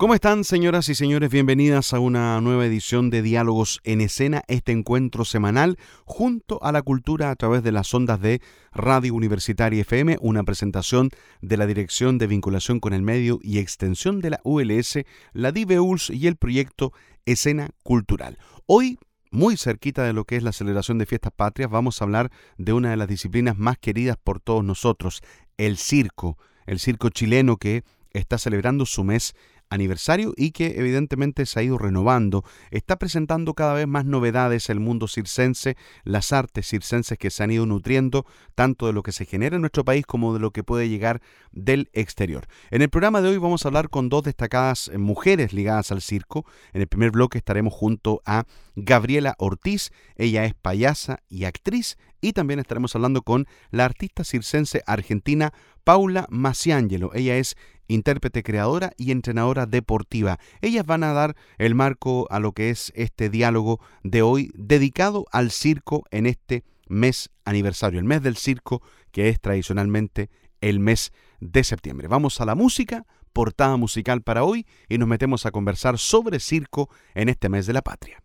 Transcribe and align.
¿Cómo 0.00 0.14
están, 0.14 0.44
señoras 0.44 0.88
y 0.88 0.94
señores? 0.94 1.28
Bienvenidas 1.28 1.92
a 1.92 1.98
una 1.98 2.40
nueva 2.40 2.64
edición 2.64 3.10
de 3.10 3.20
Diálogos 3.20 3.80
en 3.84 4.00
Escena, 4.00 4.42
este 4.48 4.72
encuentro 4.72 5.26
semanal 5.26 5.76
junto 6.06 6.58
a 6.62 6.72
la 6.72 6.80
cultura 6.80 7.30
a 7.30 7.36
través 7.36 7.62
de 7.62 7.70
las 7.70 7.92
ondas 7.92 8.18
de 8.18 8.40
Radio 8.72 9.12
Universitaria 9.12 9.82
FM, 9.82 10.16
una 10.22 10.42
presentación 10.42 11.10
de 11.42 11.58
la 11.58 11.66
Dirección 11.66 12.16
de 12.16 12.28
Vinculación 12.28 12.80
con 12.80 12.94
el 12.94 13.02
Medio 13.02 13.40
y 13.42 13.58
Extensión 13.58 14.22
de 14.22 14.30
la 14.30 14.40
ULS, 14.42 15.00
la 15.34 15.52
DIVEULS 15.52 16.08
y 16.08 16.28
el 16.28 16.36
proyecto 16.36 16.94
Escena 17.26 17.68
Cultural. 17.82 18.38
Hoy 18.64 18.98
muy 19.30 19.58
cerquita 19.58 20.02
de 20.04 20.14
lo 20.14 20.24
que 20.24 20.36
es 20.36 20.42
la 20.42 20.52
celebración 20.52 20.96
de 20.96 21.04
fiestas 21.04 21.34
patrias, 21.36 21.68
vamos 21.68 22.00
a 22.00 22.04
hablar 22.06 22.32
de 22.56 22.72
una 22.72 22.88
de 22.88 22.96
las 22.96 23.06
disciplinas 23.06 23.58
más 23.58 23.76
queridas 23.76 24.16
por 24.16 24.40
todos 24.40 24.64
nosotros, 24.64 25.20
el 25.58 25.76
circo, 25.76 26.38
el 26.64 26.78
circo 26.78 27.10
chileno 27.10 27.58
que 27.58 27.84
está 28.12 28.38
celebrando 28.38 28.86
su 28.86 29.04
mes 29.04 29.34
aniversario 29.70 30.34
y 30.36 30.50
que 30.50 30.74
evidentemente 30.78 31.46
se 31.46 31.60
ha 31.60 31.62
ido 31.62 31.78
renovando. 31.78 32.44
Está 32.70 32.98
presentando 32.98 33.54
cada 33.54 33.74
vez 33.74 33.86
más 33.86 34.04
novedades 34.04 34.68
el 34.68 34.80
mundo 34.80 35.08
circense, 35.08 35.76
las 36.04 36.32
artes 36.32 36.68
circenses 36.68 37.16
que 37.16 37.30
se 37.30 37.42
han 37.42 37.50
ido 37.50 37.64
nutriendo 37.64 38.26
tanto 38.54 38.86
de 38.86 38.92
lo 38.92 39.02
que 39.02 39.12
se 39.12 39.24
genera 39.24 39.56
en 39.56 39.62
nuestro 39.62 39.84
país 39.84 40.04
como 40.04 40.34
de 40.34 40.40
lo 40.40 40.50
que 40.50 40.64
puede 40.64 40.88
llegar 40.88 41.22
del 41.52 41.88
exterior. 41.92 42.46
En 42.70 42.82
el 42.82 42.90
programa 42.90 43.22
de 43.22 43.30
hoy 43.30 43.38
vamos 43.38 43.64
a 43.64 43.68
hablar 43.68 43.88
con 43.88 44.08
dos 44.08 44.24
destacadas 44.24 44.88
eh, 44.88 44.98
mujeres 44.98 45.52
ligadas 45.52 45.92
al 45.92 46.02
circo. 46.02 46.44
En 46.72 46.82
el 46.82 46.88
primer 46.88 47.10
bloque 47.10 47.38
estaremos 47.38 47.72
junto 47.72 48.22
a 48.26 48.44
Gabriela 48.76 49.34
Ortiz, 49.38 49.92
ella 50.16 50.44
es 50.44 50.54
payasa 50.54 51.22
y 51.28 51.44
actriz 51.44 51.96
y 52.20 52.32
también 52.32 52.60
estaremos 52.60 52.94
hablando 52.94 53.22
con 53.22 53.46
la 53.70 53.84
artista 53.84 54.24
circense 54.24 54.82
argentina 54.86 55.52
Paula 55.84 56.26
Maciangelo. 56.30 57.12
Ella 57.14 57.36
es 57.36 57.56
intérprete 57.90 58.42
creadora 58.42 58.92
y 58.96 59.10
entrenadora 59.10 59.66
deportiva. 59.66 60.38
Ellas 60.60 60.86
van 60.86 61.04
a 61.04 61.12
dar 61.12 61.36
el 61.58 61.74
marco 61.74 62.26
a 62.30 62.40
lo 62.40 62.52
que 62.52 62.70
es 62.70 62.92
este 62.94 63.30
diálogo 63.30 63.80
de 64.02 64.22
hoy 64.22 64.50
dedicado 64.54 65.26
al 65.32 65.50
circo 65.50 66.04
en 66.10 66.26
este 66.26 66.64
mes 66.88 67.30
aniversario, 67.44 67.98
el 67.98 68.04
mes 68.04 68.22
del 68.22 68.36
circo 68.36 68.82
que 69.12 69.28
es 69.28 69.40
tradicionalmente 69.40 70.30
el 70.60 70.80
mes 70.80 71.12
de 71.40 71.64
septiembre. 71.64 72.08
Vamos 72.08 72.40
a 72.40 72.44
la 72.44 72.54
música, 72.54 73.06
portada 73.32 73.76
musical 73.76 74.22
para 74.22 74.44
hoy 74.44 74.66
y 74.88 74.98
nos 74.98 75.08
metemos 75.08 75.46
a 75.46 75.50
conversar 75.50 75.98
sobre 75.98 76.40
circo 76.40 76.90
en 77.14 77.28
este 77.28 77.48
mes 77.48 77.66
de 77.66 77.72
la 77.72 77.82
patria. 77.82 78.22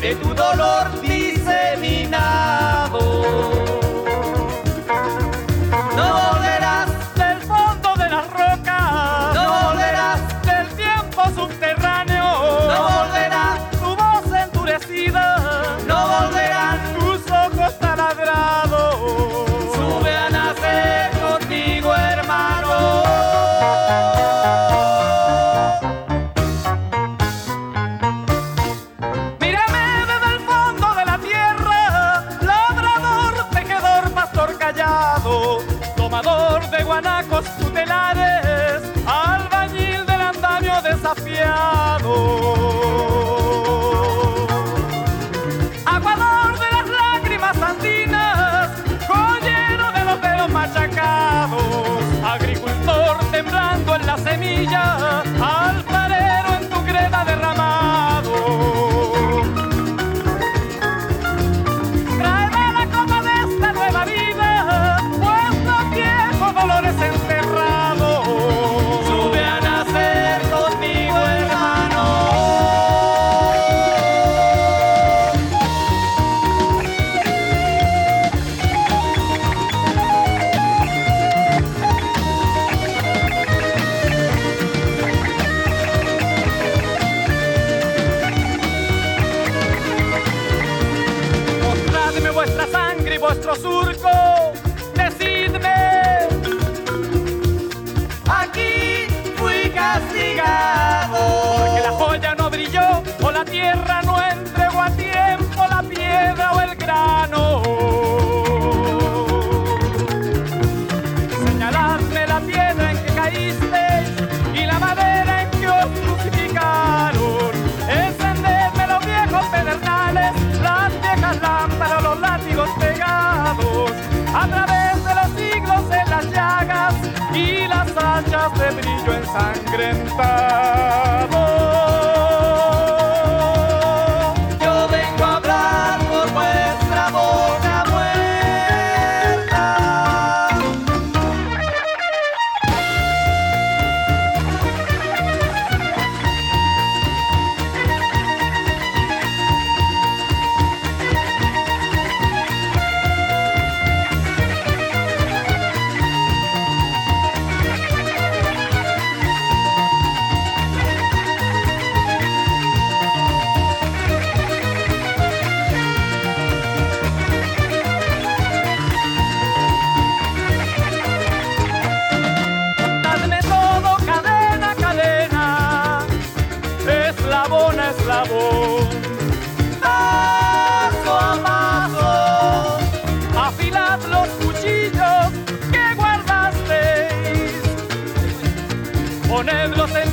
De 0.00 0.14
tu 0.14 0.32
dolor 0.34 1.02
diseminado. 1.02 2.77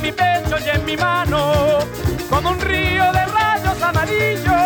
Mi 0.06 0.12
pecho 0.12 0.56
y 0.64 0.68
en 0.68 0.84
mi 0.84 0.96
mano, 0.96 1.80
como 2.30 2.50
un 2.50 2.60
río 2.60 3.10
de 3.12 3.26
rayos 3.26 3.82
amarillos, 3.82 4.65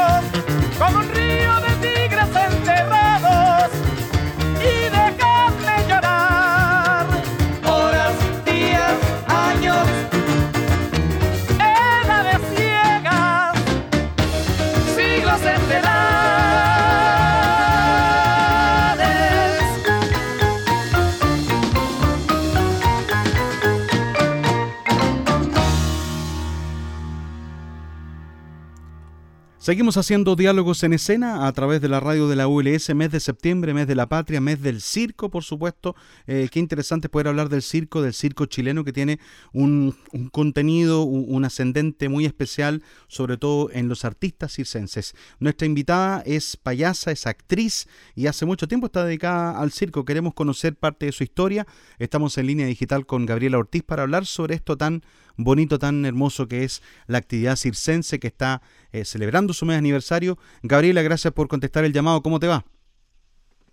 Seguimos 29.61 29.99
haciendo 29.99 30.37
diálogos 30.37 30.83
en 30.85 30.95
escena 30.95 31.47
a 31.47 31.53
través 31.53 31.83
de 31.83 31.89
la 31.91 32.01
radio 32.01 32.29
de 32.29 32.35
la 32.35 32.49
ULS, 32.49 32.95
mes 32.95 33.11
de 33.11 33.21
septiembre, 33.21 33.75
mes 33.75 33.87
de 33.87 33.95
la 33.95 34.09
patria, 34.09 34.41
mes 34.41 34.63
del 34.63 34.81
circo, 34.81 35.29
por 35.29 35.45
supuesto. 35.45 35.95
Eh, 36.27 36.49
qué 36.51 36.61
interesante 36.61 37.11
poder 37.11 37.29
hablar 37.29 37.51
del 37.51 37.61
circo, 37.61 38.01
del 38.01 38.15
circo 38.15 38.47
chileno 38.47 38.85
que 38.85 38.95
tiene 38.95 39.21
un, 39.53 39.95
un 40.13 40.31
contenido, 40.31 41.03
un, 41.03 41.27
un, 41.29 41.45
ascendente 41.45 42.09
muy 42.09 42.25
especial, 42.25 42.83
sobre 43.07 43.37
todo 43.37 43.71
en 43.71 43.91
los 43.91 44.07
artistas 44.07 44.55
circenses. 44.55 45.15
Nuestra 45.41 45.67
invitada 45.67 46.23
es 46.25 46.57
payasa, 46.57 47.13
es 47.13 47.27
actriz 47.27 47.87
y 48.15 48.29
hace 48.29 48.47
mucho 48.47 48.67
tiempo 48.67 48.87
está 48.87 49.05
dedicada 49.05 49.61
al 49.61 49.73
circo. 49.73 50.07
Queremos 50.07 50.33
conocer 50.33 50.75
parte 50.75 51.05
de 51.05 51.13
su 51.13 51.23
historia. 51.23 51.67
Estamos 51.99 52.39
en 52.39 52.47
línea 52.47 52.65
digital 52.65 53.05
con 53.05 53.27
Gabriela 53.27 53.59
Ortiz 53.59 53.83
para 53.83 54.05
hablar 54.05 54.25
sobre 54.25 54.55
esto 54.55 54.79
tan 54.79 55.03
bonito, 55.45 55.79
tan 55.79 56.05
hermoso 56.05 56.49
que 56.49 56.65
es 56.65 56.83
la 57.07 57.19
actividad 57.19 57.57
circense 57.57 58.19
que 58.19 58.29
está 58.29 58.63
eh, 58.93 59.05
celebrando 59.05 59.53
su 59.53 59.67
mes 59.67 59.79
aniversario. 59.79 60.39
Gabriela, 60.63 61.03
gracias 61.03 61.33
por 61.33 61.49
contestar 61.49 61.85
el 61.85 61.93
llamado. 61.93 62.23
¿Cómo 62.23 62.41
te 62.41 62.47
va? 62.47 62.65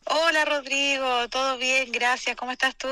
Hola 0.06 0.46
Rodrigo, 0.46 1.28
todo 1.30 1.58
bien, 1.58 1.92
gracias. 1.92 2.36
¿Cómo 2.36 2.52
estás 2.52 2.76
tú? 2.76 2.88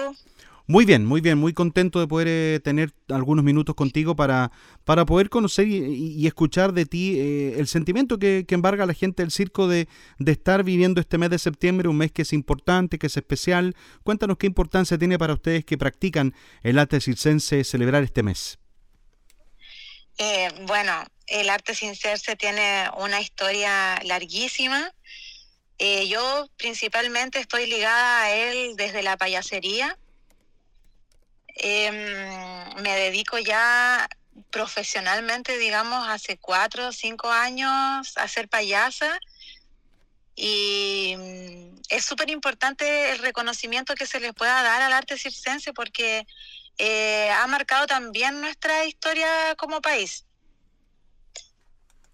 Muy 0.68 0.86
bien, 0.86 1.06
muy 1.06 1.22
bien, 1.22 1.38
muy 1.38 1.54
contento 1.54 2.00
de 2.00 2.08
poder 2.08 2.28
eh, 2.28 2.60
tener 2.60 2.92
algunos 3.10 3.46
minutos 3.46 3.76
contigo 3.76 4.16
para, 4.16 4.52
para 4.84 5.06
poder 5.06 5.30
conocer 5.30 5.68
y, 5.68 5.76
y 5.76 6.26
escuchar 6.26 6.74
de 6.74 6.88
ti 6.88 7.20
eh, 7.20 7.60
el 7.60 7.68
sentimiento 7.68 8.18
que, 8.18 8.46
que, 8.48 8.56
embarga 8.56 8.84
a 8.84 8.88
la 8.88 8.96
gente 8.96 9.22
del 9.22 9.30
circo 9.30 9.68
de, 9.68 9.88
de, 10.18 10.32
estar 10.32 10.64
viviendo 10.64 11.00
este 11.00 11.20
mes 11.20 11.30
de 11.30 11.38
septiembre, 11.38 11.88
un 11.88 11.98
mes 11.98 12.12
que 12.12 12.24
es 12.24 12.34
importante, 12.34 12.98
que 12.98 13.08
es 13.08 13.16
especial. 13.16 13.76
Cuéntanos 14.04 14.38
qué 14.38 14.48
importancia 14.48 14.98
tiene 14.98 15.20
para 15.20 15.34
ustedes 15.34 15.64
que 15.66 15.78
practican 15.78 16.34
el 16.64 16.80
arte 16.80 17.00
circense 17.00 17.64
celebrar 17.64 18.02
este 18.02 18.24
mes. 18.24 18.58
Eh, 20.18 20.50
bueno, 20.62 21.06
el 21.28 21.50
arte 21.50 21.76
circense 21.76 22.36
tiene 22.36 22.90
una 22.98 23.20
historia 23.20 24.00
larguísima. 24.04 24.92
Eh, 25.78 26.08
yo 26.08 26.50
principalmente 26.58 27.40
estoy 27.40 27.68
ligada 27.68 28.24
a 28.24 28.32
él 28.32 28.76
desde 28.76 29.04
la 29.04 29.18
payasería. 29.18 29.98
Eh, 31.58 31.92
me 32.78 32.96
dedico 32.96 33.38
ya 33.40 34.08
profesionalmente, 34.52 35.58
digamos, 35.58 36.08
hace 36.08 36.38
cuatro 36.38 36.88
o 36.88 36.92
cinco 36.92 37.30
años 37.30 38.18
a 38.18 38.28
ser 38.28 38.48
payasa. 38.48 39.20
Y 40.36 41.16
mm, 41.18 41.82
es 41.90 42.06
súper 42.06 42.30
importante 42.30 43.12
el 43.12 43.20
reconocimiento 43.20 43.96
que 43.96 44.06
se 44.06 44.20
les 44.20 44.34
pueda 44.34 44.64
dar 44.64 44.82
al 44.82 44.94
arte 44.94 45.18
circense 45.18 45.74
porque 45.74 46.26
eh, 46.78 47.30
ha 47.30 47.48
marcado 47.48 47.88
también 47.88 48.42
nuestra 48.42 48.86
historia 48.86 49.28
como 49.58 49.82
país. 49.82 50.26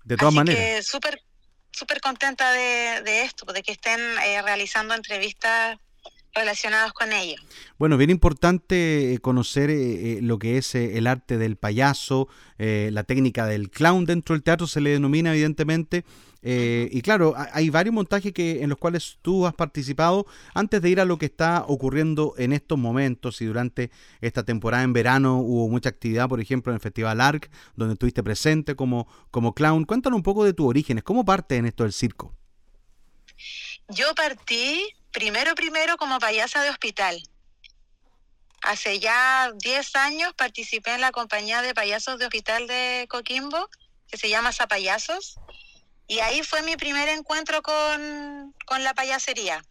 De 0.03 0.17
todas 0.17 0.33
Así 0.33 0.37
maneras. 0.37 0.85
Súper 0.85 1.21
súper 1.71 2.01
contenta 2.01 2.51
de, 2.51 3.01
de, 3.03 3.23
esto, 3.23 3.51
de 3.51 3.63
que 3.63 3.71
estén 3.71 3.99
eh, 3.99 4.41
realizando 4.41 4.93
entrevistas 4.93 5.77
relacionadas 6.33 6.93
con 6.93 7.11
ello. 7.11 7.35
Bueno, 7.77 7.97
bien 7.97 8.09
importante 8.09 9.19
conocer 9.21 9.69
eh, 9.69 10.19
lo 10.21 10.39
que 10.39 10.57
es 10.57 10.75
eh, 10.75 10.97
el 10.97 11.07
arte 11.07 11.37
del 11.37 11.57
payaso, 11.57 12.29
eh, 12.57 12.89
la 12.91 13.03
técnica 13.03 13.45
del 13.45 13.69
clown 13.69 14.05
dentro 14.05 14.35
del 14.35 14.43
teatro 14.43 14.67
se 14.67 14.81
le 14.81 14.91
denomina 14.91 15.31
evidentemente. 15.31 16.05
Eh, 16.43 16.89
y 16.91 17.01
claro, 17.01 17.35
hay 17.53 17.69
varios 17.69 17.93
montajes 17.93 18.33
que, 18.33 18.63
en 18.63 18.69
los 18.69 18.77
cuales 18.79 19.19
tú 19.21 19.45
has 19.45 19.53
participado 19.53 20.25
antes 20.55 20.81
de 20.81 20.89
ir 20.89 20.99
a 20.99 21.05
lo 21.05 21.17
que 21.17 21.27
está 21.27 21.63
ocurriendo 21.67 22.33
en 22.37 22.51
estos 22.51 22.79
momentos 22.79 23.41
y 23.41 23.45
durante 23.45 23.91
esta 24.21 24.43
temporada 24.43 24.83
en 24.83 24.93
verano 24.93 25.37
hubo 25.37 25.69
mucha 25.69 25.89
actividad, 25.89 26.27
por 26.27 26.41
ejemplo, 26.41 26.71
en 26.71 26.75
el 26.75 26.81
Festival 26.81 27.21
ARC, 27.21 27.51
donde 27.75 27.93
estuviste 27.93 28.23
presente 28.23 28.75
como, 28.75 29.07
como 29.29 29.53
clown. 29.53 29.85
Cuéntanos 29.85 30.17
un 30.17 30.23
poco 30.23 30.43
de 30.43 30.53
tus 30.53 30.65
orígenes, 30.65 31.03
¿cómo 31.03 31.23
parte 31.23 31.57
en 31.57 31.67
esto 31.67 31.83
del 31.83 31.93
circo? 31.93 32.35
Yo 33.89 34.13
partí 34.15 34.81
primero, 35.11 35.53
primero 35.55 35.97
como 35.97 36.17
payasa 36.19 36.63
de 36.63 36.69
hospital. 36.69 37.21
Hace 38.63 38.99
ya 38.99 39.51
10 39.57 39.95
años 39.95 40.33
participé 40.35 40.93
en 40.93 41.01
la 41.01 41.11
compañía 41.11 41.61
de 41.61 41.73
payasos 41.73 42.19
de 42.19 42.25
hospital 42.25 42.67
de 42.67 43.07
Coquimbo, 43.09 43.69
que 44.07 44.17
se 44.17 44.29
llama 44.29 44.51
Zapayasos. 44.51 45.39
Y 46.11 46.19
ahí 46.19 46.43
fue 46.43 46.61
mi 46.61 46.75
primer 46.75 47.07
encuentro 47.07 47.61
con, 47.61 48.53
con, 48.65 48.83
la 48.83 48.93
payasería. 48.93 49.63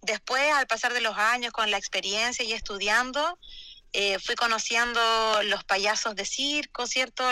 Después, 0.00 0.42
al 0.54 0.66
pasar 0.66 0.94
de 0.94 1.02
los 1.02 1.18
años, 1.18 1.52
con 1.52 1.70
la 1.70 1.76
experiencia 1.76 2.42
y 2.46 2.54
estudiando, 2.54 3.38
eh, 3.92 4.18
fui 4.20 4.36
conociendo 4.36 4.98
los 5.42 5.62
payasos 5.64 6.16
de 6.16 6.24
circo, 6.24 6.86
¿cierto? 6.86 7.30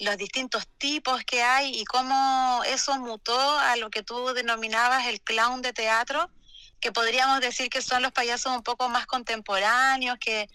Los 0.00 0.18
distintos 0.18 0.68
tipos 0.76 1.24
que 1.24 1.42
hay 1.42 1.80
y 1.80 1.86
cómo 1.86 2.60
eso 2.66 2.94
mutó 2.98 3.58
a 3.58 3.76
lo 3.76 3.88
que 3.88 4.02
tú 4.02 4.34
denominabas 4.34 5.06
el 5.06 5.22
clown 5.22 5.62
de 5.62 5.72
teatro, 5.72 6.30
que 6.78 6.92
podríamos 6.92 7.40
decir 7.40 7.70
que 7.70 7.80
son 7.80 8.02
los 8.02 8.12
payasos 8.12 8.54
un 8.54 8.62
poco 8.62 8.90
más 8.90 9.06
contemporáneos, 9.06 10.18
que, 10.20 10.50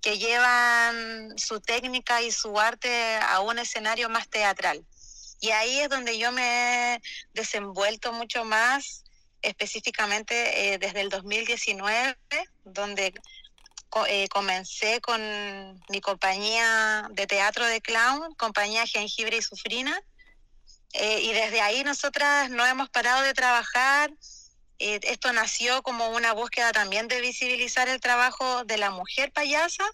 que 0.00 0.16
llevan 0.16 1.38
su 1.38 1.60
técnica 1.60 2.22
y 2.22 2.32
su 2.32 2.58
arte 2.58 3.18
a 3.18 3.40
un 3.40 3.58
escenario 3.58 4.08
más 4.08 4.30
teatral. 4.30 4.82
Y 5.40 5.50
ahí 5.50 5.80
es 5.80 5.88
donde 5.88 6.18
yo 6.18 6.32
me 6.32 6.94
he 6.94 7.02
desenvuelto 7.34 8.12
mucho 8.12 8.44
más, 8.44 9.04
específicamente 9.42 10.74
eh, 10.74 10.78
desde 10.78 11.02
el 11.02 11.08
2019, 11.08 12.16
donde 12.64 13.14
eh, 14.08 14.28
comencé 14.28 15.00
con 15.00 15.20
mi 15.88 16.00
compañía 16.00 17.08
de 17.12 17.26
teatro 17.26 17.64
de 17.66 17.80
clown, 17.80 18.34
compañía 18.34 18.86
Jengibre 18.86 19.38
y 19.38 19.42
Sufrina. 19.42 19.98
Eh, 20.92 21.20
y 21.22 21.32
desde 21.32 21.60
ahí 21.60 21.82
nosotras 21.84 22.50
no 22.50 22.64
hemos 22.66 22.90
parado 22.90 23.22
de 23.22 23.34
trabajar. 23.34 24.12
Eh, 24.78 25.00
esto 25.04 25.32
nació 25.32 25.82
como 25.82 26.08
una 26.10 26.32
búsqueda 26.32 26.72
también 26.72 27.08
de 27.08 27.20
visibilizar 27.20 27.88
el 27.88 28.00
trabajo 28.00 28.64
de 28.64 28.76
la 28.76 28.90
mujer 28.90 29.32
payasa 29.32 29.84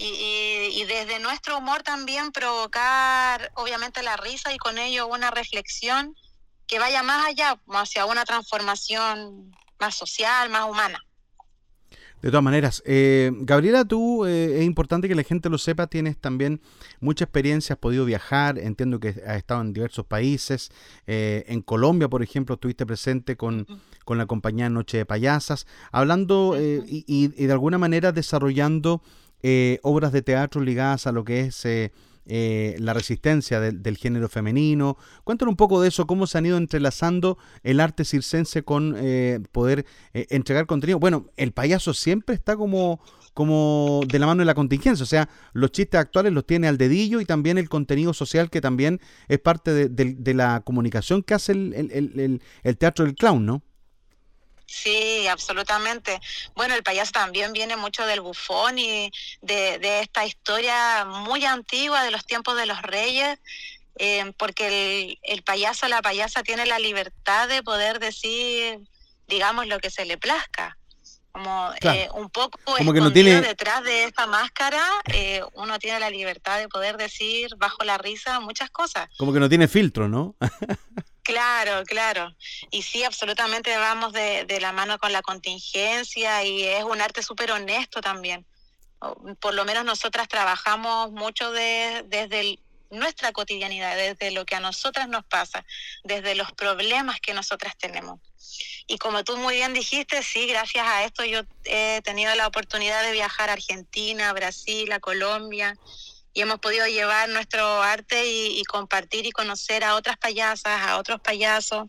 y, 0.00 0.72
y, 0.72 0.80
y, 0.80 0.84
desde 0.86 1.20
nuestro 1.20 1.58
humor 1.58 1.82
también 1.82 2.32
provocar 2.32 3.52
obviamente 3.54 4.02
la 4.02 4.16
risa 4.16 4.52
y 4.54 4.56
con 4.56 4.78
ello 4.78 5.06
una 5.06 5.30
reflexión 5.30 6.16
que 6.66 6.78
vaya 6.78 7.02
más 7.02 7.26
allá, 7.26 7.60
hacia 7.68 8.06
una 8.06 8.24
transformación 8.24 9.54
más 9.78 9.94
social, 9.96 10.48
más 10.48 10.70
humana. 10.70 10.98
De 12.22 12.28
todas 12.28 12.44
maneras, 12.44 12.82
eh, 12.84 13.30
Gabriela, 13.32 13.84
tú 13.84 14.26
eh, 14.26 14.60
es 14.60 14.64
importante 14.64 15.08
que 15.08 15.14
la 15.14 15.22
gente 15.22 15.48
lo 15.48 15.56
sepa, 15.56 15.86
tienes 15.86 16.18
también 16.18 16.60
mucha 17.00 17.24
experiencia, 17.24 17.74
has 17.74 17.78
podido 17.78 18.04
viajar, 18.04 18.58
entiendo 18.58 19.00
que 19.00 19.08
has 19.26 19.36
estado 19.38 19.62
en 19.62 19.72
diversos 19.72 20.04
países, 20.04 20.70
eh, 21.06 21.44
en 21.48 21.62
Colombia, 21.62 22.08
por 22.08 22.22
ejemplo, 22.22 22.54
estuviste 22.54 22.84
presente 22.84 23.36
con, 23.36 23.66
con 24.04 24.18
la 24.18 24.26
compañía 24.26 24.68
Noche 24.68 24.98
de 24.98 25.06
Payasas, 25.06 25.66
hablando 25.92 26.56
eh, 26.58 26.82
y, 26.86 27.04
y, 27.06 27.28
de 27.28 27.52
alguna 27.52 27.78
manera 27.78 28.12
desarrollando 28.12 29.02
eh, 29.42 29.78
obras 29.82 30.12
de 30.12 30.22
teatro 30.22 30.60
ligadas 30.60 31.06
a 31.06 31.12
lo 31.12 31.24
que 31.24 31.40
es 31.40 31.64
eh, 31.64 31.92
eh, 32.32 32.76
la 32.78 32.94
resistencia 32.94 33.58
del, 33.58 33.96
género 33.96 34.28
femenino. 34.28 34.96
Cuéntanos 35.24 35.52
un 35.52 35.56
poco 35.56 35.82
de 35.82 35.88
eso, 35.88 36.06
cómo 36.06 36.28
se 36.28 36.38
han 36.38 36.46
ido 36.46 36.58
entrelazando 36.58 37.38
el 37.64 37.80
arte 37.80 38.04
circense 38.04 38.62
con 38.62 38.94
eh, 38.98 39.40
poder 39.50 39.84
eh, 40.14 40.26
entregar 40.30 40.66
contenido. 40.66 41.00
Bueno, 41.00 41.26
el 41.36 41.50
payaso 41.50 41.92
siempre 41.92 42.36
está 42.36 42.54
como, 42.56 43.00
como 43.34 44.02
de 44.06 44.20
la 44.20 44.26
mano 44.26 44.42
de 44.42 44.44
la 44.44 44.54
contingencia, 44.54 45.02
o 45.02 45.06
sea, 45.06 45.28
los 45.54 45.72
chistes 45.72 45.98
actuales 45.98 46.32
los 46.32 46.46
tiene 46.46 46.68
al 46.68 46.78
dedillo 46.78 47.20
y 47.20 47.24
también 47.24 47.58
el 47.58 47.68
contenido 47.68 48.12
social 48.12 48.48
que 48.48 48.60
también 48.60 49.00
es 49.26 49.40
parte 49.40 49.88
de 49.88 50.34
la 50.34 50.60
comunicación 50.60 51.24
que 51.24 51.34
hace 51.34 51.50
el, 51.50 51.74
el, 51.74 52.42
el 52.62 52.78
teatro 52.78 53.06
del 53.06 53.16
clown, 53.16 53.44
¿no? 53.44 53.62
Sí, 54.70 55.26
absolutamente. 55.26 56.20
Bueno, 56.54 56.76
el 56.76 56.84
payaso 56.84 57.10
también 57.10 57.52
viene 57.52 57.76
mucho 57.76 58.06
del 58.06 58.20
bufón 58.20 58.78
y 58.78 59.10
de, 59.42 59.80
de 59.80 59.98
esta 60.00 60.24
historia 60.24 61.04
muy 61.04 61.44
antigua 61.44 62.04
de 62.04 62.12
los 62.12 62.24
tiempos 62.24 62.56
de 62.56 62.66
los 62.66 62.80
reyes, 62.80 63.40
eh, 63.96 64.32
porque 64.38 64.68
el, 64.68 65.18
el, 65.24 65.42
payaso, 65.42 65.88
la 65.88 66.00
payasa 66.02 66.44
tiene 66.44 66.66
la 66.66 66.78
libertad 66.78 67.48
de 67.48 67.64
poder 67.64 67.98
decir, 67.98 68.78
digamos, 69.26 69.66
lo 69.66 69.80
que 69.80 69.90
se 69.90 70.04
le 70.04 70.16
plazca. 70.18 70.78
como 71.32 71.72
eh, 71.82 72.08
un 72.14 72.30
poco 72.30 72.60
como 72.64 72.92
que 72.92 73.00
no 73.00 73.12
tiene... 73.12 73.40
detrás 73.40 73.82
de 73.82 74.04
esta 74.04 74.28
máscara, 74.28 74.84
eh, 75.12 75.42
uno 75.54 75.80
tiene 75.80 75.98
la 75.98 76.10
libertad 76.10 76.58
de 76.58 76.68
poder 76.68 76.96
decir 76.96 77.56
bajo 77.56 77.82
la 77.82 77.98
risa 77.98 78.38
muchas 78.38 78.70
cosas. 78.70 79.08
Como 79.18 79.32
que 79.32 79.40
no 79.40 79.48
tiene 79.48 79.66
filtro, 79.66 80.08
¿no? 80.08 80.36
claro, 81.30 81.84
claro. 81.84 82.36
Y 82.70 82.82
sí, 82.82 83.04
absolutamente 83.04 83.76
vamos 83.76 84.12
de, 84.12 84.58
la 84.60 84.72
mano 84.72 84.98
con 84.98 85.12
la 85.12 85.22
contingencia 85.22 86.44
y 86.44 86.64
es 86.64 86.84
un 86.84 87.00
arte 87.00 87.22
súper 87.22 87.52
honesto 87.52 88.00
también. 88.00 88.44
Por 89.40 89.54
lo 89.54 89.64
menos 89.64 89.84
nosotras 89.84 90.28
trabajamos 90.28 91.10
mucho 91.12 91.52
de, 91.52 92.04
desde 92.06 92.58
nuestra 92.90 93.32
cotidianidad, 93.32 93.96
desde 93.96 94.32
lo 94.32 94.44
que 94.44 94.56
a 94.56 94.60
nosotras 94.60 95.08
nos 95.08 95.24
pasa, 95.24 95.64
desde 96.02 96.34
los 96.34 96.52
problemas 96.52 97.20
que 97.20 97.32
nosotras 97.32 97.76
tenemos. 97.78 98.20
Y 98.86 98.98
como 98.98 99.22
tú 99.22 99.36
muy 99.36 99.54
bien 99.54 99.72
dijiste, 99.72 100.22
sí, 100.22 100.46
gracias 100.46 100.86
a 100.86 101.04
esto 101.04 101.24
yo 101.24 101.42
he 101.64 102.02
tenido 102.02 102.34
la 102.34 102.48
oportunidad 102.48 103.02
de 103.04 103.12
viajar 103.12 103.48
a 103.48 103.52
Argentina, 103.52 104.30
a 104.30 104.32
Brasil, 104.32 104.90
a 104.90 104.98
Colombia, 104.98 105.76
y 106.32 106.42
hemos 106.42 106.60
podido 106.60 106.86
llevar 106.86 107.28
nuestro 107.28 107.82
arte 107.82 108.24
y, 108.26 108.62
compartir 108.64 109.26
y 109.26 109.32
conocer 109.32 109.82
a 109.82 109.96
otras 109.96 110.16
payasas, 110.16 110.80
a 110.80 110.98
otros 110.98 111.20
payasos. 111.20 111.88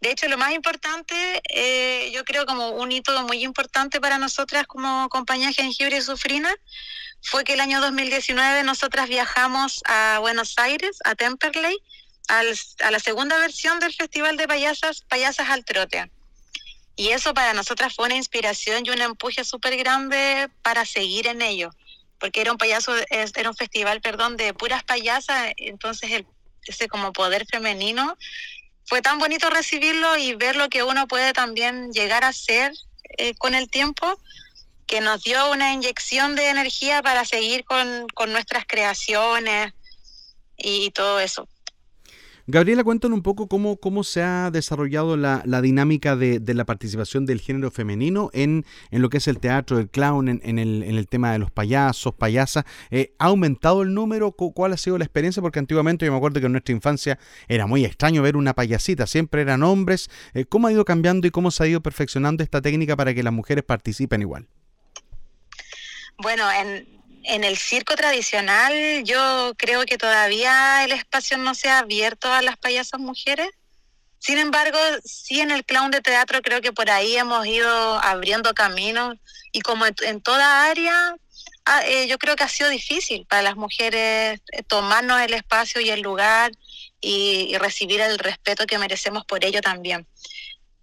De 0.00 0.10
hecho, 0.10 0.28
lo 0.28 0.36
más 0.36 0.52
importante, 0.52 1.40
eh, 1.48 2.10
yo 2.12 2.24
creo 2.24 2.44
como 2.44 2.70
un 2.70 2.92
hito 2.92 3.22
muy 3.22 3.42
importante 3.42 4.00
para 4.00 4.18
nosotras 4.18 4.66
como 4.66 5.08
compañía 5.08 5.52
Jengibre 5.52 5.96
y 5.96 6.02
Sufrina, 6.02 6.54
fue 7.22 7.44
que 7.44 7.54
el 7.54 7.60
año 7.60 7.80
2019 7.80 8.62
nosotras 8.64 9.08
viajamos 9.08 9.82
a 9.86 10.18
Buenos 10.20 10.54
Aires, 10.58 10.98
a 11.04 11.14
Temperley, 11.14 11.76
a 12.28 12.90
la 12.90 13.00
segunda 13.00 13.38
versión 13.38 13.80
del 13.80 13.92
Festival 13.92 14.36
de 14.36 14.46
Payasas, 14.46 15.02
Payasas 15.08 15.48
al 15.48 15.64
Trote. 15.64 16.10
Y 16.96 17.08
eso 17.08 17.32
para 17.34 17.54
nosotras 17.54 17.94
fue 17.94 18.06
una 18.06 18.16
inspiración 18.16 18.84
y 18.84 18.90
un 18.90 19.00
empuje 19.00 19.42
súper 19.42 19.76
grande 19.76 20.50
para 20.62 20.84
seguir 20.84 21.26
en 21.26 21.40
ello, 21.40 21.70
porque 22.20 22.42
era 22.42 22.52
un 22.52 22.58
payaso, 22.58 22.92
era 23.10 23.50
un 23.50 23.56
festival, 23.56 24.00
perdón, 24.00 24.36
de 24.36 24.54
puras 24.54 24.84
payasas, 24.84 25.52
entonces 25.56 26.12
el, 26.12 26.26
ese 26.66 26.86
como 26.88 27.12
poder 27.12 27.46
femenino 27.46 28.16
fue 28.86 29.02
tan 29.02 29.18
bonito 29.18 29.48
recibirlo 29.50 30.16
y 30.16 30.34
ver 30.34 30.56
lo 30.56 30.68
que 30.68 30.82
uno 30.82 31.08
puede 31.08 31.32
también 31.32 31.92
llegar 31.92 32.24
a 32.24 32.32
ser 32.32 32.72
eh, 33.18 33.34
con 33.34 33.54
el 33.54 33.70
tiempo 33.70 34.20
que 34.86 35.00
nos 35.00 35.22
dio 35.22 35.50
una 35.52 35.72
inyección 35.72 36.34
de 36.34 36.48
energía 36.48 37.00
para 37.00 37.24
seguir 37.24 37.64
con, 37.64 38.06
nuestras 38.28 38.64
creaciones 38.66 39.72
y, 40.56 40.90
todo 40.90 41.20
eso. 41.20 41.48
Gabriela, 42.46 42.84
cuéntanos 42.84 43.16
un 43.16 43.22
poco 43.22 43.48
cómo, 43.48 43.76
cómo 43.76 44.04
se 44.04 44.22
ha 44.22 44.50
desarrollado 44.50 45.16
la, 45.16 45.42
dinámica 45.62 46.16
de, 46.16 46.40
la 46.54 46.64
participación 46.64 47.26
del 47.26 47.40
género 47.40 47.70
femenino 47.70 48.30
en, 48.32 48.64
en, 48.90 49.02
lo 49.02 49.08
que 49.08 49.18
es 49.18 49.28
el 49.28 49.38
teatro 49.38 49.76
del 49.76 49.88
clown, 49.88 50.28
en, 50.28 50.58
el, 50.58 50.82
en 50.82 50.96
el, 50.96 51.06
tema 51.08 51.32
de 51.32 51.38
los 51.38 51.50
payasos, 51.50 52.14
payasas. 52.14 52.64
Eh, 52.90 53.14
¿Ha 53.18 53.26
aumentado 53.26 53.82
el 53.82 53.94
número? 53.94 54.32
¿Cuál 54.32 54.72
ha 54.72 54.76
sido 54.76 54.98
la 54.98 55.04
experiencia? 55.04 55.42
Porque 55.42 55.58
antiguamente 55.58 56.06
yo 56.06 56.12
me 56.12 56.18
acuerdo 56.18 56.40
que 56.40 56.46
en 56.46 56.52
nuestra 56.52 56.74
infancia 56.74 57.18
era 57.48 57.66
muy 57.66 57.84
extraño 57.84 58.22
ver 58.22 58.36
una 58.36 58.54
payasita, 58.54 59.06
siempre 59.06 59.42
eran 59.42 59.62
hombres. 59.62 60.10
Eh, 60.34 60.44
¿Cómo 60.44 60.66
ha 60.66 60.72
ido 60.72 60.84
cambiando 60.84 61.26
y 61.26 61.30
cómo 61.30 61.50
se 61.50 61.64
ha 61.64 61.66
ido 61.66 61.82
perfeccionando 61.82 62.42
esta 62.42 62.60
técnica 62.60 62.96
para 62.96 63.14
que 63.14 63.22
las 63.22 63.32
mujeres 63.32 63.64
participen 63.64 64.22
igual? 64.22 64.48
Bueno, 66.22 66.44
en, 66.50 66.99
en 67.24 67.44
el 67.44 67.56
circo 67.58 67.96
tradicional 67.96 69.04
yo 69.04 69.52
creo 69.56 69.84
que 69.84 69.98
todavía 69.98 70.84
el 70.84 70.92
espacio 70.92 71.36
no 71.38 71.54
se 71.54 71.68
ha 71.68 71.78
abierto 71.78 72.32
a 72.32 72.42
las 72.42 72.56
payasas 72.56 73.00
mujeres. 73.00 73.48
Sin 74.18 74.38
embargo, 74.38 74.78
sí 75.04 75.40
en 75.40 75.50
el 75.50 75.64
clown 75.64 75.90
de 75.90 76.02
teatro 76.02 76.42
creo 76.42 76.60
que 76.60 76.72
por 76.72 76.90
ahí 76.90 77.16
hemos 77.16 77.46
ido 77.46 77.68
abriendo 78.02 78.52
caminos 78.52 79.16
y 79.52 79.60
como 79.60 79.86
en, 79.86 80.20
toda 80.20 80.66
área, 80.66 81.16
ah, 81.64 81.86
eh, 81.86 82.06
yo 82.06 82.18
creo 82.18 82.36
que 82.36 82.44
ha 82.44 82.48
sido 82.48 82.68
difícil 82.68 83.26
para 83.26 83.42
las 83.42 83.56
mujeres 83.56 84.40
eh, 84.52 84.62
tomarnos 84.62 85.20
el 85.20 85.32
espacio 85.32 85.80
y 85.80 85.90
el 85.90 86.02
lugar 86.02 86.52
y, 87.00 87.48
y 87.50 87.58
recibir 87.58 88.00
el 88.02 88.18
respeto 88.18 88.66
que 88.66 88.78
merecemos 88.78 89.24
por 89.24 89.44
ello 89.44 89.62
también. 89.62 90.06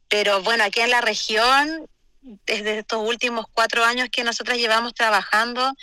Pero 0.10 0.42
bueno, 0.42 0.64
aquí 0.64 0.80
en 0.80 0.90
la 0.90 1.02
región 1.02 1.88
desde 2.46 2.80
estos 2.80 3.08
últimos 3.08 3.46
cuatro 3.54 3.86
años 3.86 4.10
que 4.12 4.24
nosotras 4.24 4.58
llevamos 4.58 4.94
trabajando, 4.94 5.74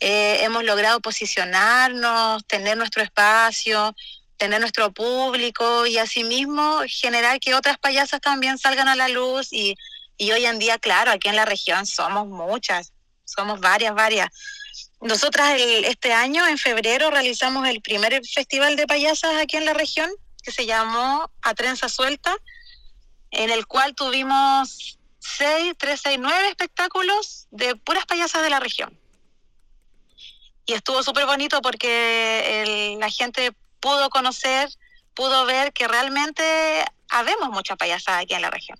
eh, 0.00 0.38
hemos 0.42 0.64
logrado 0.64 1.00
posicionarnos, 1.00 2.44
tener 2.46 2.76
nuestro 2.76 3.02
espacio, 3.02 3.94
tener 4.36 4.60
nuestro 4.60 4.92
público 4.92 5.86
y 5.86 5.98
asimismo 5.98 6.82
generar 6.86 7.40
que 7.40 7.54
otras 7.54 7.78
payasas 7.78 8.20
también 8.20 8.56
salgan 8.58 8.88
a 8.88 8.94
la 8.94 9.08
luz 9.08 9.48
y, 9.52 9.76
y 10.16 10.30
hoy 10.32 10.46
en 10.46 10.58
día, 10.58 10.78
claro, 10.78 11.10
aquí 11.10 11.28
en 11.28 11.36
la 11.36 11.44
región 11.44 11.86
somos 11.86 12.26
muchas, 12.28 12.92
somos 13.24 13.60
varias, 13.60 13.94
varias. 13.94 14.28
Nosotras 15.00 15.60
el, 15.60 15.84
este 15.84 16.12
año, 16.12 16.46
en 16.46 16.58
febrero, 16.58 17.10
realizamos 17.10 17.68
el 17.68 17.80
primer 17.80 18.20
festival 18.26 18.76
de 18.76 18.86
payasas 18.86 19.36
aquí 19.36 19.56
en 19.56 19.64
la 19.64 19.74
región, 19.74 20.10
que 20.42 20.52
se 20.52 20.66
llamó 20.66 21.30
A 21.42 21.54
Trenza 21.54 21.88
Suelta, 21.88 22.36
en 23.30 23.50
el 23.50 23.66
cual 23.66 23.94
tuvimos 23.94 24.98
seis, 25.18 25.74
tres, 25.76 26.00
seis, 26.02 26.18
nueve 26.20 26.48
espectáculos 26.48 27.46
de 27.50 27.76
puras 27.76 28.06
payasas 28.06 28.42
de 28.42 28.50
la 28.50 28.60
región. 28.60 28.98
Y 30.68 30.74
estuvo 30.74 31.02
súper 31.02 31.24
bonito 31.24 31.62
porque 31.62 32.94
la 33.00 33.08
gente 33.08 33.52
pudo 33.80 34.10
conocer, 34.10 34.68
pudo 35.14 35.46
ver 35.46 35.72
que 35.72 35.88
realmente 35.88 36.42
habemos 37.08 37.48
muchas 37.48 37.78
payasas 37.78 38.22
aquí 38.22 38.34
en 38.34 38.42
la 38.42 38.50
región. 38.50 38.78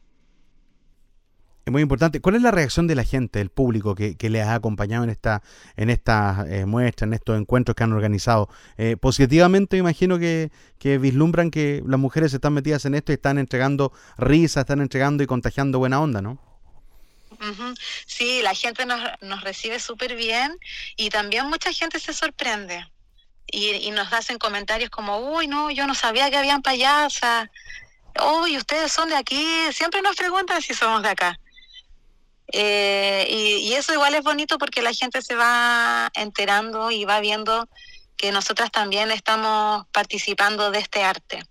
Es 1.65 1.73
muy 1.73 1.81
importante. 1.81 2.21
¿Cuál 2.21 2.35
es 2.35 2.43
la 2.43 2.51
reacción 2.51 2.89
de 2.89 2.95
la 2.95 3.05
gente, 3.05 3.39
del 3.39 3.49
público 3.49 3.95
que, 3.95 4.19
que 4.19 4.29
les 4.29 4.45
ha 4.45 4.55
acompañado 4.55 5.03
en 5.05 5.09
esta 5.09 5.43
en 5.77 5.89
estas 5.89 6.47
eh, 6.49 6.67
muestras, 6.67 7.09
en 7.09 7.15
estos 7.15 7.41
encuentros 7.41 7.75
que 7.75 7.85
han 7.85 7.93
organizado? 7.95 8.51
Eh, 8.77 8.99
positivamente 8.99 9.77
me 9.77 9.81
imagino 9.81 10.19
que, 10.19 10.53
que, 10.79 10.99
vislumbran 10.99 11.51
que 11.51 11.83
las 11.87 11.99
mujeres 11.99 12.35
están 12.35 12.53
metidas 12.53 12.85
en 12.85 12.97
esto 12.97 13.13
y 13.13 13.15
están 13.15 13.39
entregando 13.39 13.93
risas, 14.19 14.61
están 14.63 14.83
entregando 14.83 15.23
y 15.23 15.27
contagiando 15.27 15.79
buena 15.79 16.03
onda, 16.03 16.21
¿no? 16.21 16.48
Sí, 18.07 18.43
la 18.43 18.55
gente 18.55 18.87
nos, 18.87 19.01
nos 19.21 19.43
recibe 19.43 19.81
súper 19.81 20.15
bien 20.15 20.59
y 20.97 21.11
también 21.11 21.47
mucha 21.47 21.73
gente 21.73 22.01
se 22.01 22.13
sorprende 22.13 22.87
y, 23.47 23.71
y, 23.71 23.91
nos 23.93 24.13
hacen 24.13 24.39
comentarios 24.39 24.91
como, 24.91 25.19
uy, 25.19 25.47
no, 25.47 25.71
yo 25.71 25.87
no 25.87 25.95
sabía 25.95 26.31
que 26.31 26.37
habían 26.37 26.63
payasas, 26.63 27.49
uy, 28.43 28.57
ustedes 28.57 28.93
son 28.93 29.09
de 29.09 29.17
aquí, 29.17 29.47
siempre 29.73 30.03
nos 30.03 30.17
preguntan 30.17 30.61
si 30.61 30.75
somos 30.75 31.03
de 31.03 31.09
acá. 31.09 31.39
Eh, 32.53 33.27
y, 33.29 33.75
eso 33.75 33.93
igual 33.93 34.15
es 34.15 34.23
bonito 34.23 34.59
porque 34.59 34.83
la 34.83 34.93
gente 34.93 35.23
se 35.23 35.35
va 35.35 36.11
enterando 36.15 36.91
y 36.91 37.05
va 37.05 37.21
viendo 37.21 37.69
que 38.17 38.33
nosotras 38.33 38.71
también 38.71 39.11
estamos 39.11 39.87
participando 39.93 40.71
de 40.71 40.79
este 40.79 41.03
arte. 41.03 41.45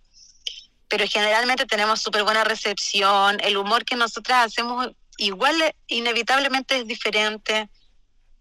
Pero 0.87 1.05
generalmente 1.07 1.65
tenemos 1.65 2.01
súper 2.01 2.23
buena 2.23 2.43
recepción, 2.43 3.37
el 3.41 3.57
humor 3.57 3.85
que 3.85 3.95
nosotras 3.95 4.47
hacemos 4.47 4.89
igual 5.17 5.55
inevitablemente 5.87 6.79
es 6.79 6.87
diferente 6.87 7.69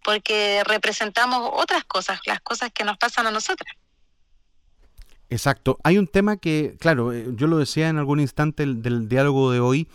porque 0.05 0.63
representamos 0.65 1.51
otras 1.53 1.85
cosas, 1.85 2.21
las 2.27 2.41
cosas 2.41 2.71
que 2.73 2.85
nos 2.85 2.97
pasan 2.97 3.27
a 3.27 3.31
nosotras. 3.31 3.75
Exacto. 5.29 5.79
Hay 5.83 5.99
un 5.99 6.07
tema 6.07 6.37
que, 6.37 6.77
claro, 6.79 7.13
eh, 7.13 7.27
yo 7.35 7.49
lo 7.49 7.59
decía 7.59 7.89
en 7.89 7.99
algún 7.99 8.21
instante 8.21 8.65
del 8.65 9.09
diálogo 9.09 9.51
de 9.51 9.59
hoy, 9.59 9.89